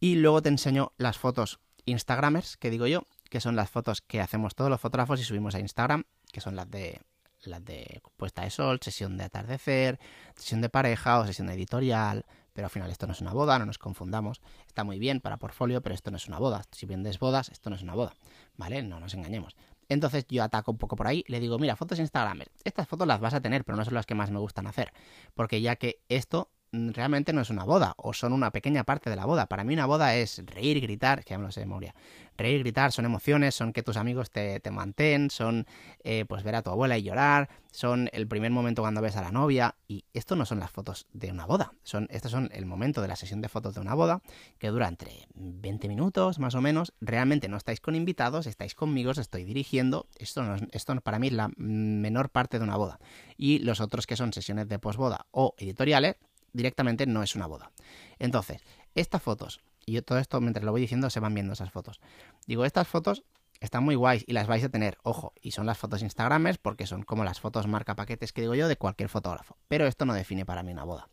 Y 0.00 0.16
luego 0.16 0.42
te 0.42 0.48
enseño 0.48 0.92
las 0.98 1.16
fotos 1.16 1.60
Instagramers, 1.84 2.56
que 2.56 2.70
digo 2.70 2.88
yo, 2.88 3.04
que 3.32 3.40
son 3.40 3.56
las 3.56 3.70
fotos 3.70 4.02
que 4.02 4.20
hacemos 4.20 4.54
todos 4.54 4.68
los 4.68 4.78
fotógrafos 4.78 5.18
y 5.18 5.24
subimos 5.24 5.54
a 5.54 5.58
Instagram, 5.58 6.04
que 6.30 6.42
son 6.42 6.54
las 6.54 6.70
de 6.70 7.00
las 7.44 7.64
de 7.64 8.02
puesta 8.18 8.42
de 8.42 8.50
sol, 8.50 8.78
sesión 8.82 9.16
de 9.16 9.24
atardecer, 9.24 9.98
sesión 10.36 10.60
de 10.60 10.68
pareja 10.68 11.18
o 11.18 11.24
sesión 11.24 11.48
editorial, 11.48 12.26
pero 12.52 12.66
al 12.66 12.70
final 12.70 12.90
esto 12.90 13.06
no 13.06 13.14
es 13.14 13.22
una 13.22 13.32
boda, 13.32 13.58
no 13.58 13.64
nos 13.64 13.78
confundamos. 13.78 14.42
Está 14.66 14.84
muy 14.84 14.98
bien 14.98 15.22
para 15.22 15.38
portfolio, 15.38 15.80
pero 15.80 15.94
esto 15.94 16.10
no 16.10 16.18
es 16.18 16.28
una 16.28 16.38
boda. 16.38 16.62
Si 16.72 16.84
vendes 16.84 17.18
bodas, 17.18 17.48
esto 17.48 17.70
no 17.70 17.76
es 17.76 17.82
una 17.82 17.94
boda, 17.94 18.14
¿vale? 18.58 18.82
No 18.82 19.00
nos 19.00 19.14
engañemos. 19.14 19.56
Entonces 19.88 20.26
yo 20.28 20.44
ataco 20.44 20.70
un 20.70 20.76
poco 20.76 20.94
por 20.94 21.06
ahí, 21.06 21.24
le 21.26 21.40
digo, 21.40 21.58
mira, 21.58 21.74
fotos 21.74 21.98
Instagram, 22.00 22.42
estas 22.64 22.86
fotos 22.86 23.06
las 23.06 23.18
vas 23.18 23.32
a 23.32 23.40
tener, 23.40 23.64
pero 23.64 23.76
no 23.76 23.84
son 23.86 23.94
las 23.94 24.04
que 24.04 24.14
más 24.14 24.30
me 24.30 24.40
gustan 24.40 24.66
hacer, 24.66 24.92
porque 25.32 25.62
ya 25.62 25.76
que 25.76 26.02
esto 26.10 26.50
realmente 26.72 27.32
no 27.32 27.42
es 27.42 27.50
una 27.50 27.64
boda, 27.64 27.94
o 27.98 28.14
son 28.14 28.32
una 28.32 28.50
pequeña 28.50 28.84
parte 28.84 29.10
de 29.10 29.16
la 29.16 29.26
boda. 29.26 29.46
Para 29.46 29.62
mí 29.62 29.74
una 29.74 29.86
boda 29.86 30.14
es 30.16 30.42
reír, 30.46 30.80
gritar, 30.80 31.22
que 31.22 31.30
ya 31.30 31.38
me 31.38 31.44
lo 31.44 31.52
sé 31.52 31.60
de 31.60 31.66
memoria. 31.66 31.94
Reír, 32.38 32.60
gritar, 32.60 32.92
son 32.92 33.04
emociones, 33.04 33.54
son 33.54 33.74
que 33.74 33.82
tus 33.82 33.98
amigos 33.98 34.30
te, 34.30 34.58
te 34.58 34.70
manten, 34.70 35.30
son 35.30 35.66
eh, 36.02 36.24
pues 36.26 36.42
ver 36.42 36.54
a 36.54 36.62
tu 36.62 36.70
abuela 36.70 36.96
y 36.96 37.02
llorar, 37.02 37.50
son 37.70 38.08
el 38.12 38.26
primer 38.26 38.50
momento 38.50 38.80
cuando 38.80 39.02
ves 39.02 39.16
a 39.16 39.20
la 39.20 39.30
novia, 39.30 39.76
y 39.86 40.04
esto 40.14 40.34
no 40.34 40.46
son 40.46 40.60
las 40.60 40.70
fotos 40.70 41.06
de 41.12 41.30
una 41.30 41.44
boda, 41.44 41.74
son, 41.82 42.08
estos 42.10 42.30
son 42.30 42.48
el 42.52 42.64
momento 42.64 43.02
de 43.02 43.08
la 43.08 43.16
sesión 43.16 43.42
de 43.42 43.50
fotos 43.50 43.74
de 43.74 43.80
una 43.80 43.94
boda, 43.94 44.22
que 44.58 44.68
dura 44.68 44.88
entre 44.88 45.26
20 45.34 45.88
minutos 45.88 46.38
más 46.38 46.54
o 46.54 46.62
menos, 46.62 46.94
realmente 47.02 47.48
no 47.48 47.58
estáis 47.58 47.80
con 47.80 47.94
invitados, 47.94 48.46
estáis 48.46 48.74
conmigo, 48.74 49.10
os 49.10 49.18
estoy 49.18 49.44
dirigiendo, 49.44 50.06
esto, 50.16 50.42
no, 50.42 50.56
esto 50.72 50.98
para 51.02 51.18
mí 51.18 51.26
es 51.26 51.34
la 51.34 51.50
menor 51.56 52.30
parte 52.30 52.58
de 52.58 52.64
una 52.64 52.76
boda. 52.76 52.98
Y 53.36 53.58
los 53.60 53.80
otros 53.80 54.06
que 54.06 54.16
son 54.16 54.32
sesiones 54.32 54.68
de 54.68 54.78
posboda 54.78 55.26
o 55.30 55.54
editoriales, 55.58 56.16
directamente 56.52 57.06
no 57.06 57.22
es 57.22 57.34
una 57.34 57.46
boda. 57.46 57.72
Entonces, 58.18 58.62
estas 58.94 59.22
fotos, 59.22 59.60
y 59.86 59.92
yo 59.92 60.02
todo 60.02 60.18
esto 60.18 60.40
mientras 60.40 60.64
lo 60.64 60.72
voy 60.72 60.80
diciendo 60.80 61.10
se 61.10 61.20
van 61.20 61.34
viendo 61.34 61.52
esas 61.52 61.70
fotos. 61.70 62.00
Digo, 62.46 62.64
estas 62.64 62.88
fotos 62.88 63.24
están 63.60 63.84
muy 63.84 63.94
guays 63.94 64.24
y 64.26 64.32
las 64.32 64.46
vais 64.46 64.64
a 64.64 64.68
tener, 64.68 64.98
ojo, 65.02 65.32
y 65.40 65.52
son 65.52 65.66
las 65.66 65.78
fotos 65.78 66.02
Instagramers 66.02 66.58
porque 66.58 66.86
son 66.86 67.02
como 67.04 67.24
las 67.24 67.40
fotos 67.40 67.66
marca 67.68 67.94
paquetes 67.94 68.32
que 68.32 68.40
digo 68.40 68.54
yo 68.54 68.68
de 68.68 68.76
cualquier 68.76 69.08
fotógrafo. 69.08 69.56
Pero 69.68 69.86
esto 69.86 70.04
no 70.04 70.14
define 70.14 70.44
para 70.44 70.62
mí 70.62 70.72
una 70.72 70.84
boda. 70.84 71.08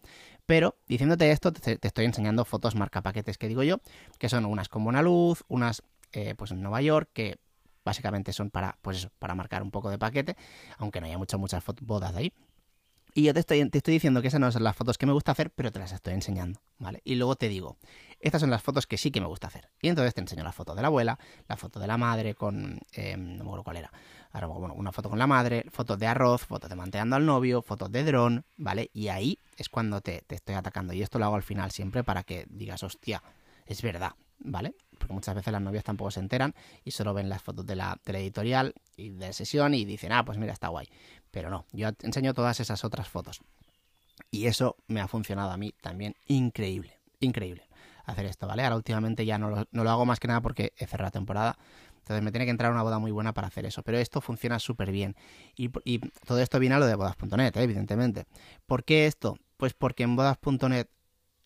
Pero 0.46 0.76
diciéndote 0.88 1.32
esto, 1.32 1.54
te, 1.54 1.78
estoy 1.80 2.06
enseñando 2.06 2.44
fotos 2.46 2.76
marca 2.76 3.04
paquetes 3.04 3.38
que 3.38 3.48
digo 3.48 3.62
yo, 3.62 3.82
que 4.18 4.30
son 4.30 4.46
unas 4.46 4.68
con 4.68 4.84
buena 4.84 5.04
luz, 5.04 5.44
unas 5.48 5.84
eh, 6.12 6.34
pues 6.36 6.52
en 6.52 6.62
Nueva 6.62 6.82
York, 6.82 7.10
que 7.14 7.38
básicamente 7.86 8.34
son 8.34 8.50
para, 8.50 8.78
pues 8.82 9.10
para 9.20 9.36
marcar 9.36 9.62
un 9.62 9.70
poco 9.70 9.92
de 9.92 10.00
paquete, 10.00 10.36
aunque 10.78 11.00
no 11.02 11.06
haya 11.06 11.20
muchas, 11.20 11.40
muchas 11.40 11.64
bodas 11.82 12.14
de 12.14 12.20
ahí. 12.20 12.34
Y 13.14 13.24
yo 13.24 13.34
te 13.34 13.40
estoy, 13.40 13.68
te 13.70 13.80
estoy 13.80 13.96
diciendo 13.96 14.22
que 14.22 14.28
esas 14.28 14.40
no 14.40 14.52
son 14.52 14.64
las 14.64 14.76
fotos 14.76 14.98
que 14.98 15.06
me 15.06 15.14
gusta 15.14 15.32
hacer, 15.32 15.52
pero 15.52 15.72
te 15.72 15.80
las 15.80 15.92
estoy 15.92 16.14
enseñando, 16.14 16.62
¿vale? 16.78 17.02
Y 17.04 17.16
luego 17.16 17.36
te 17.36 17.50
digo, 17.50 17.78
estas 18.20 18.42
son 18.42 18.50
las 18.50 18.62
fotos 18.62 18.86
que 18.86 18.98
sí 18.98 19.12
que 19.12 19.20
me 19.20 19.28
gusta 19.28 19.48
hacer. 19.48 19.70
Y 19.82 19.90
entonces 19.90 20.14
te 20.14 20.22
enseño 20.22 20.44
la 20.44 20.52
foto 20.52 20.76
de 20.76 20.82
la 20.82 20.88
abuela, 20.90 21.18
la 21.48 21.58
foto 21.58 21.80
de 21.80 21.88
la 21.88 21.98
madre 21.98 22.36
con... 22.36 22.80
Eh, 22.94 23.18
no 23.18 23.44
me 23.44 23.50
acuerdo 23.50 23.64
cuál 23.64 23.78
era. 23.78 23.92
Ahora, 24.32 24.48
bueno, 24.48 24.76
una 24.76 24.92
foto 24.92 25.10
con 25.10 25.18
la 25.18 25.26
madre, 25.26 25.66
fotos 25.72 25.98
de 25.98 26.06
arroz, 26.06 26.46
fotos 26.46 26.70
de 26.70 26.76
manteando 26.76 27.16
al 27.16 27.26
novio, 27.26 27.62
fotos 27.62 27.92
de 27.92 28.04
dron, 28.04 28.46
¿vale? 28.58 28.92
Y 28.94 29.08
ahí 29.08 29.40
es 29.58 29.70
cuando 29.70 30.02
te, 30.02 30.22
te 30.28 30.36
estoy 30.36 30.56
atacando. 30.56 30.94
Y 30.94 31.02
esto 31.02 31.18
lo 31.18 31.26
hago 31.26 31.36
al 31.36 31.44
final 31.44 31.72
siempre 31.72 32.04
para 32.04 32.24
que 32.24 32.46
digas, 32.50 32.84
hostia, 32.84 33.24
es 33.66 33.82
verdad, 33.82 34.14
¿vale? 34.40 34.76
Porque 34.98 35.14
muchas 35.14 35.36
veces 35.36 35.52
las 35.54 35.62
novias 35.62 35.84
tampoco 35.84 36.12
se 36.12 36.20
enteran 36.20 36.54
y 36.84 36.92
solo 36.92 37.14
ven 37.14 37.30
las 37.30 37.42
fotos 37.42 37.66
de 37.66 37.76
la, 37.76 38.00
de 38.06 38.20
editorial 38.20 38.74
y 38.98 39.10
de 39.10 39.32
sesión 39.32 39.74
y 39.74 39.86
dicen, 39.86 40.12
ah, 40.12 40.26
pues 40.26 40.38
mira, 40.38 40.54
está 40.54 40.68
guay. 40.70 40.88
Pero 41.32 41.50
no, 41.50 41.66
yo 41.72 41.90
enseño 42.02 42.34
todas 42.34 42.60
esas 42.60 42.84
otras 42.84 43.08
fotos. 43.08 43.42
Y 44.32 44.48
eso 44.48 44.76
me 44.88 45.02
ha 45.02 45.08
funcionado 45.08 45.52
a 45.52 45.58
mí 45.58 45.74
también 45.82 46.16
increíble, 46.28 47.00
increíble 47.20 47.70
hacer 48.06 48.26
esto, 48.26 48.48
¿vale? 48.48 48.64
Ahora 48.64 48.76
últimamente 48.76 49.26
ya 49.26 49.38
no 49.38 49.66
lo, 49.72 49.90
hago 49.90 50.06
más 50.06 50.20
que 50.20 50.28
nada 50.28 50.42
porque 50.42 50.74
he 50.78 50.86
cerrado 50.86 51.08
la 51.08 51.12
temporada. 51.12 51.58
Entonces 52.00 52.24
me 52.24 52.32
tiene 52.32 52.46
que 52.46 52.52
entrar 52.52 52.72
una 52.72 52.82
boda 52.82 52.98
muy 53.00 53.12
buena 53.12 53.34
para 53.34 53.48
hacer 53.48 53.66
eso. 53.66 53.84
Pero 53.84 53.98
esto 54.00 54.22
funciona 54.22 54.60
súper 54.60 54.92
bien. 54.92 55.16
Y, 55.56 55.70
y, 55.84 56.00
todo 56.26 56.40
esto 56.40 56.60
viene 56.60 56.76
a 56.76 56.80
lo 56.80 56.88
de 56.88 56.96
bodas.net, 56.96 57.56
¿eh? 57.56 57.64
evidentemente. 57.64 58.26
¿Por 58.66 58.84
qué 58.84 59.06
esto? 59.06 59.38
Pues 59.58 59.74
porque 59.74 60.04
en 60.04 60.16
bodas.net 60.16 60.88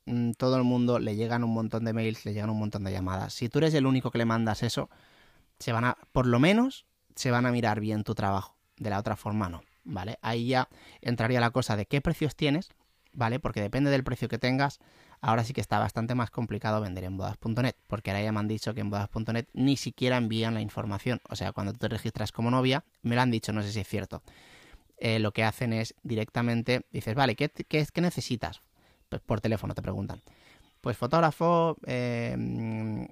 mm, 0.06 0.32
todo 0.32 0.56
el 0.56 0.64
mundo 0.64 1.00
le 1.00 1.16
llegan 1.16 1.44
un 1.44 1.54
montón 1.54 1.84
de 1.84 1.94
mails, 1.94 2.26
le 2.26 2.34
llegan 2.34 2.50
un 2.50 2.60
montón 2.60 2.84
de 2.86 2.92
llamadas. 2.92 3.34
Si 3.34 3.50
tú 3.50 3.60
eres 3.60 3.74
el 3.74 3.86
único 3.86 4.10
que 4.12 4.20
le 4.20 4.26
mandas 4.26 4.64
eso, 4.64 4.90
se 5.60 5.74
van 5.74 5.86
a, 5.86 5.98
por 6.12 6.28
lo 6.28 6.40
menos, 6.40 6.86
se 7.16 7.32
van 7.32 7.46
a 7.46 7.52
mirar 7.52 7.80
bien 7.80 8.04
tu 8.04 8.16
trabajo. 8.16 8.56
De 8.78 8.90
la 8.90 9.00
otra 9.00 9.16
forma, 9.16 9.50
no. 9.50 9.64
¿Vale? 9.84 10.18
Ahí 10.22 10.48
ya 10.48 10.70
entraría 11.02 11.40
la 11.40 11.52
cosa 11.52 11.76
de 11.76 11.86
qué 11.86 12.02
precios 12.02 12.36
tienes, 12.36 12.70
¿vale? 13.14 13.40
Porque 13.40 13.62
depende 13.62 13.92
del 13.92 14.04
precio 14.04 14.28
que 14.30 14.38
tengas, 14.38 14.80
ahora 15.22 15.44
sí 15.44 15.54
que 15.54 15.62
está 15.62 15.80
bastante 15.80 16.16
más 16.16 16.32
complicado 16.32 16.82
vender 16.82 17.04
en 17.04 17.18
bodas.net, 17.18 17.76
porque 17.88 18.12
ahora 18.12 18.24
ya 18.24 18.32
me 18.32 18.40
han 18.40 18.48
dicho 18.48 18.74
que 18.74 18.82
en 18.82 18.90
bodas.net 18.90 19.48
ni 19.54 19.78
siquiera 19.78 20.18
envían 20.18 20.54
la 20.54 20.62
información. 20.62 21.22
O 21.30 21.36
sea, 21.36 21.52
cuando 21.52 21.74
te 21.74 21.88
registras 21.88 22.32
como 22.32 22.52
novia, 22.52 22.84
me 23.02 23.16
lo 23.16 23.22
han 23.22 23.32
dicho, 23.32 23.54
no 23.54 23.62
sé 23.62 23.72
si 23.72 23.80
es 23.80 23.88
cierto. 23.88 24.24
Eh, 24.98 25.20
lo 25.20 25.32
que 25.34 25.44
hacen 25.44 25.74
es 25.74 25.96
directamente, 26.04 26.86
dices, 26.92 27.16
vale, 27.16 27.36
¿qué, 27.36 27.50
qué, 27.50 27.86
qué 27.92 28.02
necesitas? 28.02 28.62
Pues 29.10 29.22
por 29.22 29.42
teléfono 29.42 29.74
te 29.76 29.82
preguntan. 29.82 30.22
pues 30.82 30.98
fotógrafo, 30.98 31.78
eh, 31.86 32.36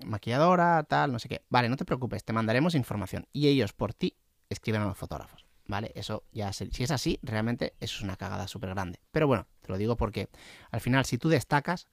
maquilladora, 0.05 0.83
tal, 0.83 1.11
no 1.13 1.19
sé 1.19 1.29
qué. 1.29 1.41
Vale, 1.49 1.69
no 1.69 1.77
te 1.77 1.85
preocupes, 1.85 2.23
te 2.23 2.33
mandaremos 2.33 2.75
información. 2.75 3.27
Y 3.33 3.47
ellos 3.47 3.73
por 3.73 3.93
ti 3.93 4.15
escriben 4.49 4.81
a 4.81 4.85
los 4.85 4.97
fotógrafos. 4.97 5.40
¿Vale? 5.71 5.93
Eso 5.95 6.25
ya, 6.33 6.51
si 6.51 6.83
es 6.83 6.91
así, 6.91 7.17
realmente 7.23 7.75
eso 7.79 7.95
es 7.95 8.01
una 8.01 8.17
cagada 8.17 8.49
súper 8.49 8.71
grande. 8.71 8.99
Pero 9.13 9.25
bueno, 9.25 9.47
te 9.61 9.71
lo 9.71 9.77
digo 9.77 9.95
porque 9.95 10.27
al 10.69 10.81
final, 10.81 11.05
si 11.05 11.17
tú 11.17 11.29
destacas, 11.29 11.87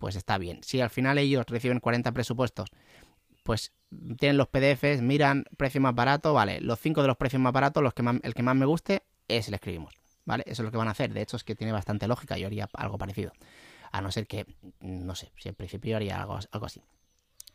pues 0.00 0.16
está 0.16 0.36
bien. 0.36 0.64
Si 0.64 0.80
al 0.80 0.90
final 0.90 1.18
ellos 1.18 1.46
reciben 1.46 1.78
40 1.78 2.10
presupuestos, 2.10 2.70
pues 3.44 3.72
tienen 4.18 4.36
los 4.36 4.48
PDFs, 4.48 5.00
miran 5.00 5.44
precio 5.56 5.80
más 5.80 5.94
barato, 5.94 6.34
vale, 6.34 6.60
los 6.60 6.80
5 6.80 7.02
de 7.02 7.06
los 7.06 7.16
precios 7.16 7.40
más 7.40 7.52
baratos, 7.52 7.84
los 7.84 7.94
que 7.94 8.02
el 8.20 8.34
que 8.34 8.42
más 8.42 8.56
me 8.56 8.66
guste, 8.66 9.04
ese 9.28 9.52
le 9.52 9.58
escribimos. 9.58 9.94
¿Vale? 10.24 10.42
Eso 10.44 10.62
es 10.62 10.64
lo 10.64 10.72
que 10.72 10.78
van 10.78 10.88
a 10.88 10.90
hacer. 10.90 11.14
De 11.14 11.22
hecho, 11.22 11.36
es 11.36 11.44
que 11.44 11.54
tiene 11.54 11.72
bastante 11.72 12.08
lógica. 12.08 12.36
Yo 12.36 12.48
haría 12.48 12.68
algo 12.72 12.98
parecido. 12.98 13.30
A 13.92 14.00
no 14.00 14.10
ser 14.10 14.26
que, 14.26 14.44
no 14.80 15.14
sé, 15.14 15.30
si 15.36 15.50
en 15.50 15.54
principio 15.54 15.94
haría 15.94 16.20
algo, 16.20 16.40
algo 16.50 16.66
así. 16.66 16.82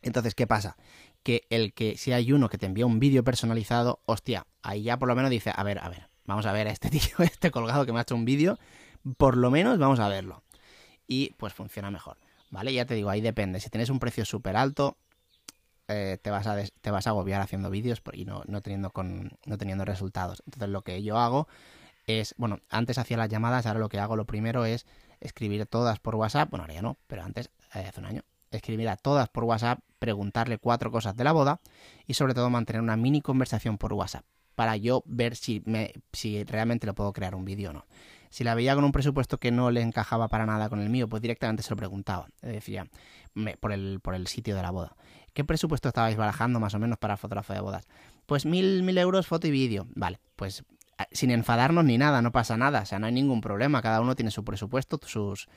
Entonces, 0.01 0.35
¿qué 0.35 0.47
pasa? 0.47 0.77
Que 1.23 1.45
el 1.49 1.73
que 1.73 1.97
si 1.97 2.11
hay 2.11 2.31
uno 2.31 2.49
que 2.49 2.57
te 2.57 2.65
envía 2.65 2.85
un 2.85 2.99
vídeo 2.99 3.23
personalizado, 3.23 4.01
hostia, 4.05 4.47
ahí 4.61 4.83
ya 4.83 4.97
por 4.97 5.07
lo 5.07 5.15
menos 5.15 5.31
dice, 5.31 5.51
a 5.55 5.63
ver, 5.63 5.79
a 5.79 5.89
ver, 5.89 6.09
vamos 6.25 6.45
a 6.45 6.53
ver 6.53 6.67
a 6.67 6.71
este 6.71 6.89
tío, 6.91 7.01
este 7.19 7.51
colgado 7.51 7.85
que 7.85 7.93
me 7.93 7.99
ha 7.99 8.03
hecho 8.03 8.15
un 8.15 8.25
vídeo, 8.25 8.57
por 9.17 9.37
lo 9.37 9.51
menos 9.51 9.77
vamos 9.77 9.99
a 9.99 10.07
verlo. 10.07 10.43
Y 11.07 11.33
pues 11.37 11.53
funciona 11.53 11.91
mejor, 11.91 12.17
¿vale? 12.51 12.73
Ya 12.73 12.85
te 12.85 12.93
digo, 12.93 13.09
ahí 13.09 13.21
depende. 13.21 13.59
Si 13.59 13.69
tienes 13.69 13.89
un 13.89 13.99
precio 13.99 14.25
súper 14.25 14.55
alto, 14.55 14.97
eh, 15.87 16.19
te, 16.21 16.29
vas 16.29 16.45
a 16.45 16.55
te 16.81 16.91
vas 16.91 17.07
a 17.07 17.09
agobiar 17.09 17.41
haciendo 17.41 17.71
vídeos 17.71 18.01
y 18.13 18.25
no, 18.25 18.43
no, 18.45 18.61
teniendo 18.61 18.91
con, 18.91 19.31
no 19.45 19.57
teniendo 19.57 19.85
resultados. 19.85 20.43
Entonces 20.45 20.69
lo 20.69 20.83
que 20.83 21.01
yo 21.01 21.17
hago 21.17 21.47
es, 22.05 22.35
bueno, 22.37 22.59
antes 22.69 22.97
hacía 22.97 23.17
las 23.17 23.29
llamadas, 23.29 23.65
ahora 23.65 23.79
lo 23.79 23.89
que 23.89 23.99
hago 23.99 24.15
lo 24.15 24.25
primero 24.25 24.65
es 24.65 24.85
escribir 25.19 25.65
todas 25.65 25.99
por 25.99 26.15
WhatsApp, 26.15 26.49
bueno, 26.49 26.63
ahora 26.63 26.73
ya 26.75 26.81
no, 26.81 26.97
pero 27.07 27.23
antes, 27.23 27.49
eh, 27.73 27.85
hace 27.87 27.99
un 27.99 28.05
año, 28.05 28.21
escribir 28.57 28.89
a 28.89 28.97
todas 28.97 29.29
por 29.29 29.43
WhatsApp, 29.43 29.79
preguntarle 29.99 30.57
cuatro 30.57 30.91
cosas 30.91 31.15
de 31.15 31.23
la 31.23 31.31
boda 31.31 31.59
y 32.07 32.13
sobre 32.13 32.33
todo 32.33 32.49
mantener 32.49 32.81
una 32.81 32.97
mini 32.97 33.21
conversación 33.21 33.77
por 33.77 33.93
WhatsApp 33.93 34.25
para 34.55 34.75
yo 34.75 35.03
ver 35.05 35.35
si, 35.37 35.61
me, 35.65 35.93
si 36.11 36.43
realmente 36.43 36.85
le 36.85 36.93
puedo 36.93 37.13
crear 37.13 37.33
un 37.33 37.45
vídeo 37.45 37.69
o 37.69 37.73
no. 37.73 37.85
Si 38.29 38.43
la 38.43 38.55
veía 38.55 38.75
con 38.75 38.83
un 38.83 38.91
presupuesto 38.91 39.37
que 39.37 39.51
no 39.51 39.71
le 39.71 39.81
encajaba 39.81 40.27
para 40.27 40.45
nada 40.45 40.67
con 40.67 40.81
el 40.81 40.89
mío, 40.89 41.07
pues 41.07 41.21
directamente 41.21 41.63
se 41.63 41.69
lo 41.69 41.77
preguntaba. 41.77 42.27
Decía, 42.41 42.85
por, 43.59 43.71
el, 43.71 44.01
por 44.01 44.15
el 44.15 44.27
sitio 44.27 44.55
de 44.55 44.61
la 44.61 44.71
boda. 44.71 44.95
¿Qué 45.33 45.45
presupuesto 45.45 45.87
estabais 45.87 46.17
barajando 46.17 46.59
más 46.59 46.73
o 46.73 46.79
menos 46.79 46.97
para 46.97 47.15
fotógrafo 47.15 47.53
de 47.53 47.61
bodas? 47.61 47.87
Pues 48.25 48.45
mil, 48.45 48.83
mil 48.83 48.97
euros 48.97 49.27
foto 49.27 49.47
y 49.47 49.51
vídeo. 49.51 49.87
Vale, 49.95 50.19
pues 50.35 50.65
sin 51.11 51.31
enfadarnos 51.31 51.85
ni 51.85 51.97
nada, 51.97 52.21
no 52.21 52.31
pasa 52.31 52.57
nada, 52.57 52.81
o 52.81 52.85
sea, 52.85 52.99
no 52.99 53.05
hay 53.05 53.13
ningún 53.13 53.41
problema, 53.41 53.81
cada 53.81 54.01
uno 54.01 54.15
tiene 54.15 54.31
su 54.31 54.43
presupuesto, 54.43 54.99
sus, 55.05 55.47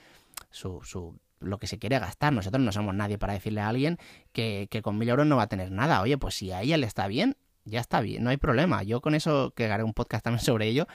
su, 0.51 0.81
su, 0.85 1.19
lo 1.43 1.59
que 1.59 1.67
se 1.67 1.79
quiere 1.79 1.99
gastar. 1.99 2.33
Nosotros 2.33 2.63
no 2.63 2.73
somos 2.73 2.95
nadie 2.95 3.19
para 3.19 3.35
decirle 3.35 3.61
a 3.61 3.69
alguien 3.69 3.99
que, 4.33 4.69
que 4.71 4.83
con 4.83 4.99
mil 4.99 5.09
euros 5.09 5.27
no 5.27 5.37
va 5.37 5.45
a 5.45 5.49
tener 5.49 5.71
nada. 5.71 6.01
Oye, 6.01 6.19
pues 6.19 6.35
si 6.35 6.53
a 6.53 6.63
ella 6.63 6.77
le 6.77 6.87
está 6.87 7.07
bien, 7.07 7.37
ya 7.65 7.81
está 7.81 8.01
bien, 8.01 8.25
no 8.25 8.31
hay 8.31 8.37
problema. 8.37 8.83
Yo 8.83 9.01
con 9.01 9.15
eso, 9.15 9.53
que 9.55 9.67
haré 9.67 9.85
un 9.85 9.95
podcast 9.95 10.25
también 10.25 10.41
sobre 10.45 10.67
ello, 10.67 10.87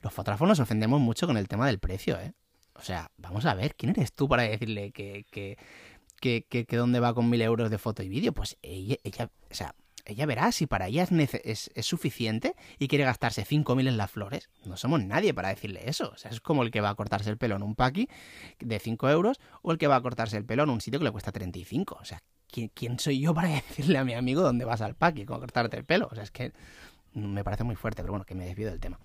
los 0.00 0.12
fotógrafos 0.12 0.48
nos 0.48 0.60
ofendemos 0.60 1.00
mucho 1.00 1.26
con 1.26 1.36
el 1.36 1.48
tema 1.48 1.66
del 1.66 1.78
precio, 1.78 2.18
¿eh? 2.20 2.32
O 2.74 2.82
sea, 2.82 3.10
vamos 3.18 3.44
a 3.44 3.54
ver, 3.54 3.74
¿quién 3.74 3.90
eres 3.90 4.14
tú 4.14 4.26
para 4.26 4.44
decirle 4.44 4.90
que, 4.92 5.26
que, 5.30 5.58
que, 6.18 6.44
que, 6.48 6.76
dónde 6.76 6.98
va 6.98 7.12
con 7.12 7.28
mil 7.28 7.42
euros 7.42 7.70
de 7.70 7.76
foto 7.76 8.02
y 8.02 8.08
vídeo? 8.08 8.32
Pues 8.32 8.56
ella, 8.62 8.96
ella, 9.04 9.30
o 9.50 9.54
sea, 9.54 9.74
ella 10.10 10.26
verá 10.26 10.52
si 10.52 10.66
para 10.66 10.88
ella 10.88 11.04
es, 11.04 11.70
es, 11.74 11.86
suficiente 11.86 12.54
y 12.78 12.88
quiere 12.88 13.04
gastarse 13.04 13.44
5.000 13.44 13.88
en 13.88 13.96
las 13.96 14.10
flores. 14.10 14.50
No 14.64 14.76
somos 14.76 15.02
nadie 15.02 15.34
para 15.34 15.48
decirle 15.48 15.88
eso. 15.88 16.10
O 16.14 16.16
sea, 16.16 16.30
es 16.30 16.40
como 16.40 16.62
el 16.62 16.70
que 16.70 16.80
va 16.80 16.90
a 16.90 16.94
cortarse 16.94 17.30
el 17.30 17.38
pelo 17.38 17.56
en 17.56 17.62
un 17.62 17.74
paqui 17.74 18.08
de 18.58 18.78
5 18.78 19.08
euros 19.10 19.40
o 19.62 19.72
el 19.72 19.78
que 19.78 19.86
va 19.86 19.96
a 19.96 20.00
cortarse 20.02 20.36
el 20.36 20.44
pelo 20.44 20.64
en 20.64 20.70
un 20.70 20.80
sitio 20.80 20.98
que 21.00 21.04
le 21.04 21.10
cuesta 21.10 21.32
35. 21.32 21.98
O 22.00 22.04
sea, 22.04 22.22
¿quién, 22.50 22.98
soy 22.98 23.20
yo 23.20 23.34
para 23.34 23.48
decirle 23.48 23.98
a 23.98 24.04
mi 24.04 24.14
amigo 24.14 24.42
dónde 24.42 24.64
vas 24.64 24.80
al 24.80 24.94
paqui 24.94 25.24
con 25.24 25.40
cortarte 25.40 25.76
el 25.76 25.84
pelo? 25.84 26.08
O 26.10 26.14
sea, 26.14 26.24
es 26.24 26.30
que 26.30 26.52
me 27.14 27.44
parece 27.44 27.64
muy 27.64 27.76
fuerte, 27.76 28.02
pero 28.02 28.12
bueno, 28.12 28.24
que 28.24 28.34
me 28.34 28.46
desvío 28.46 28.68
del 28.68 28.80
tema. 28.80 28.98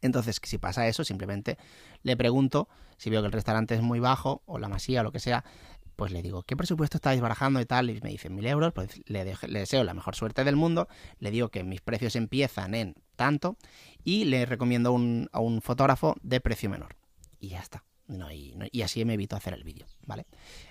Entonces, 0.00 0.38
si 0.42 0.58
pasa 0.58 0.86
eso, 0.86 1.02
simplemente 1.02 1.56
le 2.02 2.16
pregunto 2.16 2.68
si 2.98 3.10
veo 3.10 3.22
que 3.22 3.26
el 3.26 3.32
restaurante 3.32 3.74
es 3.74 3.80
muy 3.80 4.00
bajo 4.00 4.42
o 4.44 4.58
la 4.58 4.68
masía 4.68 5.00
o 5.00 5.04
lo 5.04 5.12
que 5.12 5.18
sea, 5.18 5.44
pues 5.96 6.12
le 6.12 6.22
digo, 6.22 6.42
¿qué 6.42 6.56
presupuesto 6.56 6.98
estáis 6.98 7.20
barajando 7.20 7.60
y 7.60 7.66
tal? 7.66 7.90
Y 7.90 8.00
me 8.00 8.10
dicen 8.10 8.34
mil 8.34 8.46
euros, 8.46 8.72
pues 8.72 9.00
le, 9.06 9.24
deseo 9.24 9.84
la 9.84 9.94
mejor 9.94 10.14
suerte 10.14 10.44
del 10.44 10.56
mundo, 10.56 10.88
le 11.18 11.30
digo 11.30 11.48
que 11.48 11.64
mis 11.64 11.80
precios 11.80 12.16
empiezan 12.16 12.74
en 12.74 12.94
tanto 13.16 13.56
y 14.02 14.24
le 14.24 14.46
recomiendo 14.46 14.90
a 15.32 15.40
un 15.40 15.62
fotógrafo 15.62 16.16
de 16.22 16.40
precio 16.40 16.70
menor. 16.70 16.96
Y 17.40 17.48
ya 17.48 17.60
está. 17.60 17.84
No, 18.06 18.30
y, 18.30 18.54
y, 18.70 18.82
así 18.82 19.02
me 19.06 19.14
evito 19.14 19.34
hacer 19.34 19.54
el 19.54 19.64
vídeo, 19.64 19.86
¿vale? 20.04 20.26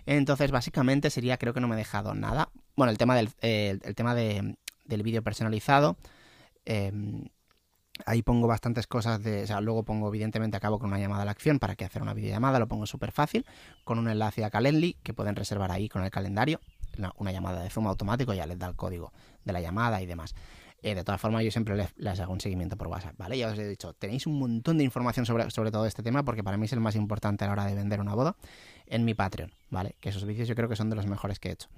Entonces, 0.05 0.51
básicamente 0.51 1.09
sería, 1.09 1.37
creo 1.37 1.53
que 1.53 1.61
no 1.61 1.67
me 1.67 1.73
he 1.73 1.77
dejado 1.77 2.13
nada. 2.13 2.49
Bueno, 2.75 2.91
el 2.91 2.99
tema 2.99 3.15
del, 3.15 3.29
el 3.41 3.95
tema 3.95 4.13
de, 4.13 4.55
del 4.85 5.03
vídeo 5.03 5.23
personalizado. 5.23 5.97
Eh, 6.65 6.91
Ahí 8.05 8.23
pongo 8.23 8.47
bastantes 8.47 8.87
cosas 8.87 9.23
de. 9.23 9.43
O 9.43 9.47
sea, 9.47 9.61
luego 9.61 9.83
pongo, 9.83 10.07
evidentemente, 10.07 10.57
acabo 10.57 10.79
con 10.79 10.89
una 10.89 10.99
llamada 10.99 11.21
a 11.21 11.25
la 11.25 11.31
acción 11.31 11.59
para 11.59 11.75
que 11.75 11.85
hacer 11.85 12.01
una 12.01 12.13
videollamada, 12.13 12.57
lo 12.57 12.67
pongo 12.67 12.87
súper 12.87 13.11
fácil, 13.11 13.45
con 13.83 13.99
un 13.99 14.09
enlace 14.09 14.43
a 14.43 14.49
Calendly 14.49 14.97
que 15.03 15.13
pueden 15.13 15.35
reservar 15.35 15.71
ahí 15.71 15.89
con 15.89 16.03
el 16.03 16.09
calendario. 16.09 16.59
Una, 17.17 17.31
llamada 17.31 17.63
de 17.63 17.69
Zoom 17.69 17.87
automático, 17.87 18.33
ya 18.33 18.45
les 18.45 18.59
da 18.59 18.67
el 18.67 18.75
código 18.75 19.11
de 19.45 19.53
la 19.53 19.61
llamada 19.61 20.01
y 20.01 20.05
demás. 20.05 20.35
Eh, 20.83 20.95
de 20.95 21.03
todas 21.03 21.21
formas, 21.21 21.43
yo 21.43 21.51
siempre 21.51 21.75
les, 21.75 22.19
hago 22.19 22.33
un 22.33 22.41
seguimiento 22.41 22.77
por 22.77 22.87
WhatsApp, 22.87 23.15
¿vale? 23.17 23.37
Ya 23.37 23.47
os 23.47 23.57
he 23.57 23.67
dicho, 23.67 23.93
tenéis 23.93 24.27
un 24.27 24.37
montón 24.37 24.77
de 24.77 24.83
información 24.83 25.25
sobre, 25.25 25.49
sobre 25.49 25.71
todo 25.71 25.85
este 25.85 26.03
tema, 26.03 26.23
porque 26.23 26.43
para 26.43 26.57
mí 26.57 26.65
es 26.65 26.73
el 26.73 26.81
más 26.81 26.95
importante 26.95 27.45
a 27.45 27.47
la 27.47 27.53
hora 27.53 27.65
de 27.65 27.73
vender 27.73 28.01
una 28.01 28.13
boda, 28.13 28.35
en 28.87 29.05
mi 29.05 29.13
Patreon, 29.13 29.51
¿vale? 29.69 29.95
Que 30.01 30.09
esos 30.09 30.25
vídeos 30.25 30.47
yo 30.47 30.55
creo 30.55 30.67
que 30.67 30.75
son 30.75 30.89
de 30.89 30.95
los 30.95 31.07
mejores 31.07 31.39
que 31.39 31.49
he 31.49 31.51
hecho. 31.53 31.69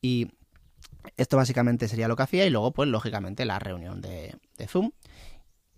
Y 0.00 0.30
esto 1.16 1.36
básicamente 1.36 1.88
sería 1.88 2.06
lo 2.06 2.16
que 2.16 2.22
hacía, 2.22 2.46
y 2.46 2.50
luego, 2.50 2.72
pues, 2.72 2.88
lógicamente, 2.88 3.44
la 3.44 3.58
reunión 3.58 4.00
de, 4.00 4.36
de 4.56 4.66
Zoom 4.68 4.92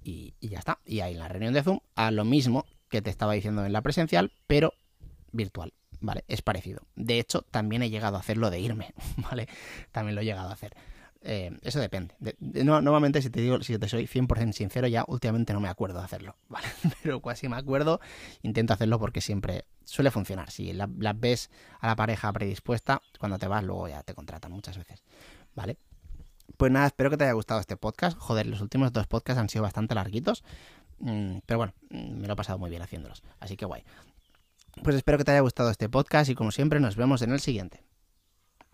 y, 0.06 0.34
ya 0.40 0.60
está. 0.60 0.78
Y 0.84 1.00
ahí 1.00 1.14
en 1.14 1.18
la 1.18 1.28
reunión 1.28 1.52
de 1.52 1.62
Zoom, 1.62 1.80
a 1.96 2.10
lo 2.10 2.24
mismo 2.24 2.64
que 2.88 3.02
te 3.02 3.10
estaba 3.10 3.32
diciendo 3.32 3.66
en 3.66 3.72
la 3.72 3.82
presencial, 3.82 4.32
pero 4.46 4.72
virtual. 5.32 5.72
¿Vale? 5.98 6.24
Es 6.28 6.42
parecido. 6.42 6.82
De 6.94 7.18
hecho, 7.18 7.42
también 7.50 7.82
he 7.82 7.88
llegado 7.88 8.16
a 8.16 8.20
hacerlo 8.20 8.50
de 8.50 8.60
irme, 8.60 8.92
¿vale? 9.30 9.48
También 9.92 10.14
lo 10.14 10.20
he 10.20 10.24
llegado 10.24 10.50
a 10.50 10.52
hacer. 10.52 10.76
Eh, 11.22 11.58
eso 11.62 11.80
depende. 11.80 12.14
no, 12.38 12.82
normalmente, 12.82 13.22
si 13.22 13.30
te 13.30 13.40
digo, 13.40 13.60
si 13.62 13.76
te 13.78 13.88
soy 13.88 14.06
100% 14.06 14.52
sincero, 14.52 14.86
ya 14.86 15.04
últimamente 15.08 15.54
no 15.54 15.60
me 15.60 15.68
acuerdo 15.68 15.98
de 15.98 16.04
hacerlo, 16.04 16.36
¿vale? 16.48 16.68
Pero 17.02 17.20
casi 17.22 17.48
me 17.48 17.56
acuerdo, 17.56 18.00
intento 18.42 18.74
hacerlo 18.74 19.00
porque 19.00 19.20
siempre 19.20 19.64
suele 19.84 20.10
funcionar. 20.10 20.50
Si 20.50 20.72
las 20.74 20.90
la 20.98 21.14
ves 21.14 21.50
a 21.80 21.88
la 21.88 21.96
pareja 21.96 22.32
predispuesta, 22.32 23.00
cuando 23.18 23.38
te 23.38 23.48
vas, 23.48 23.64
luego 23.64 23.88
ya 23.88 24.02
te 24.02 24.14
contratan 24.14 24.52
muchas 24.52 24.76
veces, 24.76 25.02
¿vale? 25.54 25.78
Pues 26.56 26.72
nada, 26.72 26.86
espero 26.86 27.10
que 27.10 27.16
te 27.16 27.24
haya 27.24 27.32
gustado 27.32 27.60
este 27.60 27.76
podcast. 27.76 28.16
Joder, 28.18 28.46
los 28.46 28.60
últimos 28.60 28.92
dos 28.92 29.06
podcasts 29.06 29.40
han 29.40 29.48
sido 29.48 29.62
bastante 29.62 29.94
larguitos. 29.94 30.44
Mm, 30.98 31.38
pero 31.44 31.58
bueno, 31.58 31.74
mm, 31.90 32.20
me 32.20 32.26
lo 32.26 32.32
he 32.32 32.36
pasado 32.36 32.58
muy 32.58 32.70
bien 32.70 32.82
haciéndolos. 32.82 33.22
Así 33.40 33.56
que 33.56 33.66
guay. 33.66 33.84
Pues 34.82 34.96
espero 34.96 35.18
que 35.18 35.24
te 35.24 35.32
haya 35.32 35.40
gustado 35.40 35.70
este 35.70 35.88
podcast 35.88 36.30
y 36.30 36.34
como 36.34 36.50
siempre 36.50 36.80
nos 36.80 36.96
vemos 36.96 37.22
en 37.22 37.32
el 37.32 37.40
siguiente. 37.40 37.82